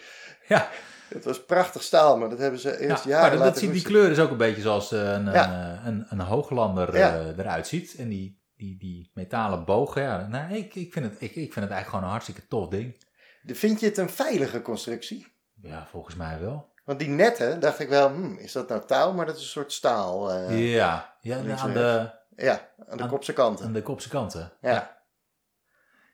[0.49, 0.69] ja.
[1.09, 3.83] Het was prachtig staal, maar dat hebben ze eerst Ja, jaren maar dat, laten die
[3.83, 5.81] kleur is ook een beetje zoals eh, een, Ja.
[5.85, 7.15] een, een hooglander Ja.
[7.19, 7.95] eh, eruit ziet.
[7.99, 10.27] En die, die, die metalen bogen, ja.
[10.31, 13.03] Nou, ik, ik, vind het, ik, ik vind het eigenlijk gewoon een hartstikke tof ding.
[13.47, 15.33] Vind je het een veilige constructie?
[15.65, 16.73] Ja, volgens mij wel.
[16.85, 19.13] Want die netten, dacht ik wel, hmm, is dat nou touw?
[19.13, 20.31] Maar dat is een soort staal.
[20.33, 23.67] eh, ja, ja aan, de, ja, aan de Aan- kopse kanten.
[23.67, 24.53] aan de kopse kanten.
[24.61, 24.71] Ja.
[24.71, 25.03] ja.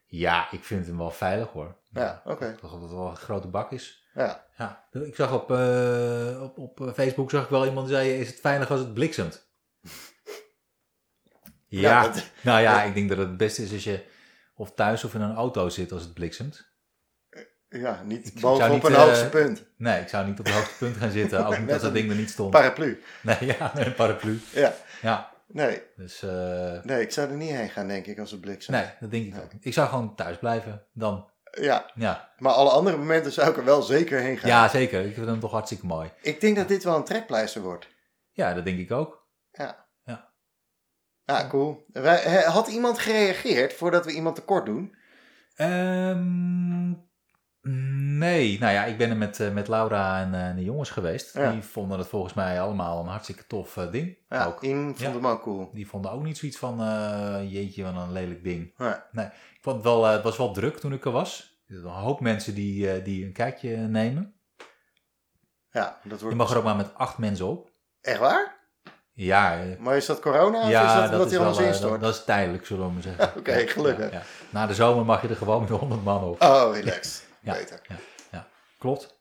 [0.07, 1.77] Ja, ik vind hem wel veilig hoor.
[1.93, 2.55] Ja, oké.
[2.61, 4.05] Toch dat het wel een grote bak is.
[4.15, 4.45] Ja.
[4.57, 8.11] Ja, ik zag op, eh, op, op eh, Facebook zag ik wel iemand die zei,
[8.21, 9.49] is het veilig als het bliksemt?
[11.69, 14.05] Ja, Nou, dat- nou ja, ik denk dat het het beste is als je
[14.55, 16.69] of thuis of in een auto zit als het bliksemt.
[17.79, 19.67] Ja, niet bovenop niet, een eh, hoogste punt.
[19.77, 22.11] Nee, ik zou niet op het hoogste punt gaan zitten, ook niet als dat ding
[22.11, 22.51] er niet stond.
[22.51, 23.03] Paraplu.
[23.23, 24.41] Nee, ja, een paraplu.
[24.53, 28.31] Ja, Ja, nee, dus eh, nee, ik zou er niet heen gaan, denk ik, als
[28.31, 28.75] het bliksem.
[28.75, 29.53] nee, dat denk ik ook.
[29.53, 29.65] niet.
[29.65, 31.29] Ik zou gewoon thuis blijven dan.
[31.61, 34.49] Ja, Ja, maar alle andere momenten zou ik er wel zeker heen gaan.
[34.51, 35.05] ja zeker.
[35.05, 36.11] Ik vind hem toch hartstikke mooi.
[36.23, 37.89] Ik denk dat dit wel een trekpleister wordt.
[38.31, 39.27] Ja, dat denk ik ook.
[39.51, 39.87] Ja.
[40.05, 40.33] Ja.
[41.25, 41.87] Ja, cool.
[42.45, 44.95] Had iemand gereageerd voordat we iemand tekort doen?
[45.55, 46.93] Ehm,
[47.63, 51.35] nee, nou ja, ik ben er met, eh, met Laura en eh, de jongens geweest.
[51.35, 51.51] Ja.
[51.53, 54.17] Die vonden het volgens mij allemaal een hartstikke tof eh, ding.
[54.29, 54.63] Ja, ook.
[54.63, 55.11] In vond Ja.
[55.11, 55.71] hem ook cool.
[55.73, 58.75] Die vonden ook niet zoiets van, eh, jeetje, wat een lelijk ding.
[58.77, 59.07] Ja.
[59.55, 61.59] Ik vond het wel, het was wel druk toen ik er was.
[61.67, 64.35] Er zijn een hoop mensen die, die een kijkje nemen.
[65.71, 67.71] Ja, dat Je wordt mag er ook maar met acht mensen op.
[68.01, 68.59] Echt waar?
[69.13, 71.91] Ja, Maar is dat corona of is ja dat omdat hij wel, instort?
[71.93, 73.33] dat, dat is tijdelijk, zullen we maar zeggen.
[73.39, 74.11] Oké, Ja, gelukkig.
[74.11, 74.23] ja, ja.
[74.51, 76.43] Na de zomer mag je er gewoon met 100 man op.
[76.43, 77.29] Oh, relaxed.
[77.41, 77.53] Ja.
[77.53, 77.81] Beter.
[78.79, 79.19] Klopt.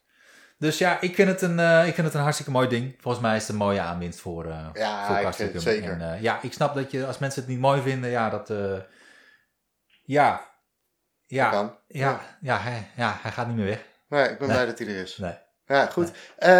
[0.58, 2.96] Dus ja, ik vind, het een, eh, ik vind het een hartstikke mooi ding.
[3.00, 5.60] Volgens mij is het een mooie aanwinst voor, eh Ja, voor ik Castricum.
[5.60, 5.90] zeker.
[5.92, 8.52] En, eh, ja, ik snap dat je, als mensen het niet mooi vinden, ja, dat...
[10.02, 10.48] ja,
[11.26, 11.78] ja, Kan.
[11.86, 13.84] ja, ja, hij, ja, hij gaat niet meer weg.
[14.08, 14.56] Nee, ik ben Nee.
[14.56, 15.16] blij dat hij er is.
[15.16, 15.34] Nee.
[15.64, 16.12] Ja, goed.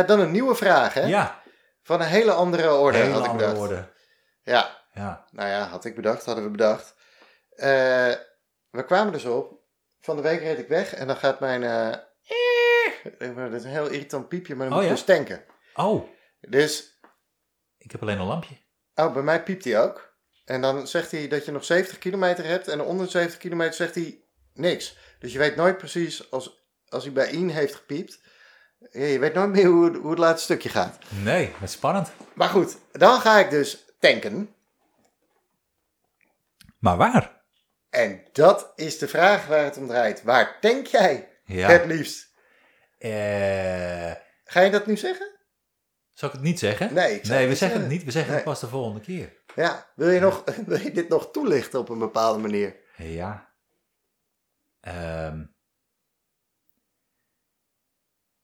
[0.07, 1.05] Dan een nieuwe vraag, hè?
[1.07, 1.43] Ja,
[1.83, 3.69] Van een hele andere orde, hele had ik andere bedacht.
[3.71, 3.89] orde.
[4.43, 6.95] Ja, Ja, nou ja, had ik bedacht, hadden we bedacht.
[8.71, 9.59] We kwamen dus op.
[10.01, 11.63] Van de week reed ik weg en dan gaat mijn...
[11.63, 11.97] eh,
[13.19, 15.05] dat is een heel irritant piepje, maar dan Oh, moet ik ja?
[15.07, 15.45] dus tanken.
[15.75, 16.09] oh,
[16.41, 17.01] Dus,
[17.79, 18.57] ik heb alleen een lampje.
[18.95, 20.09] oh, bij mij piept hij ook.
[20.45, 22.69] En dan zegt hij dat je nog 70 kilometer hebt.
[22.69, 24.25] En onder de 70 kilometer zegt hij
[24.55, 24.97] niks.
[25.19, 28.21] Dus je weet nooit precies, als, als hij bij Ian heeft gepiept...
[28.91, 30.99] Je weet nooit meer hoe, het- hoe het laatste stukje gaat.
[31.23, 32.13] Nee, dat is spannend.
[32.35, 34.55] Maar goed, dan ga ik dus tanken.
[36.79, 37.40] Maar waar?
[37.91, 40.23] En dat is de vraag waar het om draait.
[40.23, 41.69] Waar tank jij Ja.
[41.69, 42.35] het liefst?
[42.99, 44.13] Eh,
[44.45, 45.39] Ga je dat nu zeggen?
[46.11, 46.95] zal ik het niet zeggen?
[46.95, 48.05] Nee, ik nee we zeggen het niet.
[48.05, 48.41] We zeggen Nee.
[48.41, 49.43] het pas de volgende keer.
[49.55, 52.77] Ja, wil je, nog, wil je dit nog toelichten op een bepaalde manier?
[52.97, 53.53] Ja.
[54.81, 55.45] Ehm.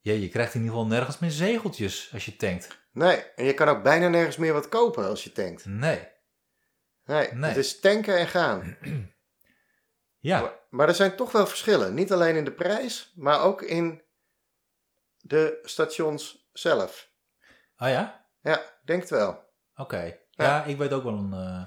[0.01, 2.79] Ja, je krijgt in ieder geval nergens meer zegeltjes als je tankt.
[2.93, 5.65] Nee, en je kan ook bijna nergens meer wat kopen als je tankt.
[5.65, 6.09] Nee.
[7.05, 7.49] Nee, Nee.
[7.49, 8.77] het is tanken en gaan.
[10.27, 11.95] Ja, Maar, maar er zijn toch wel verschillen.
[11.95, 14.03] Niet alleen in de prijs, maar ook in
[15.21, 17.09] de stations zelf.
[17.79, 18.25] oh ja?
[18.43, 19.45] Ja, denk het wel.
[19.77, 20.17] Oké.
[20.31, 20.65] Ja.
[20.65, 21.33] ik weet ook wel een...
[21.33, 21.63] eh,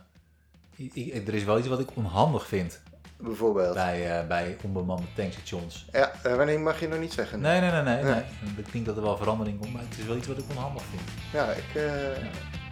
[0.86, 2.82] ik- ik- er is wel iets wat ik onhandig vind
[3.18, 3.74] Bijvoorbeeld.
[3.74, 5.86] bij, eh, bij onbemande tankstations.
[5.92, 7.40] Ja, eh, wanneer mag je nog niet zeggen?
[7.40, 8.04] Nee, nee, nee, nee.
[8.04, 8.14] Nee.
[8.14, 8.24] nee.
[8.58, 10.84] Ik denk dat er wel verandering komt, maar het is wel iets wat ik onhandig
[10.84, 11.02] vind.
[11.34, 12.28] Ja, ik eh,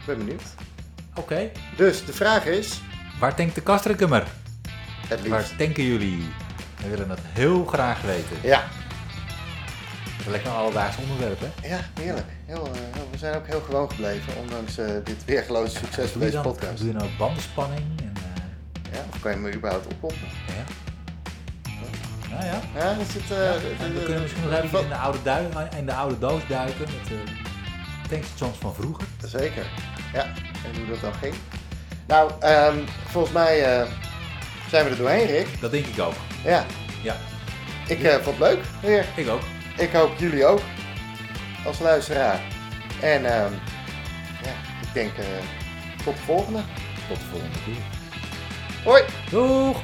[0.05, 0.43] ben benieuwd.
[1.15, 1.51] Oké.
[1.77, 2.81] Dus de vraag is,
[3.19, 4.27] Waar tankt de Kastricummer?
[5.07, 5.29] Het liefst.
[5.29, 6.25] Waar tanken jullie?
[6.83, 8.37] We willen het heel graag weten.
[8.43, 8.63] Ja,
[10.25, 11.67] een lekker alledaags onderwerp, hè?
[11.67, 12.25] ja, heerlijk.
[12.45, 16.19] Heel, eh, heel- we zijn ook heel gewoon gebleven, ondanks eh, dit weergeloze succes van
[16.21, 16.77] deze dan, podcast.
[16.83, 17.81] doe je ook bandenspanning?
[17.99, 20.27] En, eh, Ja, of kan je me überhaupt oppompen?
[20.47, 20.63] ja.
[22.29, 22.61] Nou ja.
[22.75, 22.89] Ja,
[23.79, 25.19] en we kunnen misschien nog even in de oude,
[25.77, 27.23] in de oude doos duiken met de
[28.09, 29.07] tankstations van vroeger.
[29.25, 29.65] Zeker,
[30.13, 30.23] ja.
[30.23, 31.33] En hoe dat dan ging.
[32.07, 32.75] Nou, ehm,
[33.07, 33.81] volgens mij
[34.69, 35.47] zijn we er doorheen, Rick.
[35.59, 36.13] Dat denk ik ook.
[36.43, 36.65] Ja,
[37.03, 37.15] Ja,
[37.87, 39.05] ik eh, vond het leuk weer.
[39.15, 39.41] ik ook.
[39.77, 40.61] Ik hoop jullie ook,
[41.65, 42.41] als luisteraar.
[43.01, 43.51] En ehm,
[44.43, 44.51] ja,
[44.81, 45.25] ik denk eh,
[46.03, 46.59] tot de volgende.
[47.07, 47.83] Tot de volgende keer.
[48.83, 49.03] Hoi!
[49.29, 49.77] Doeg!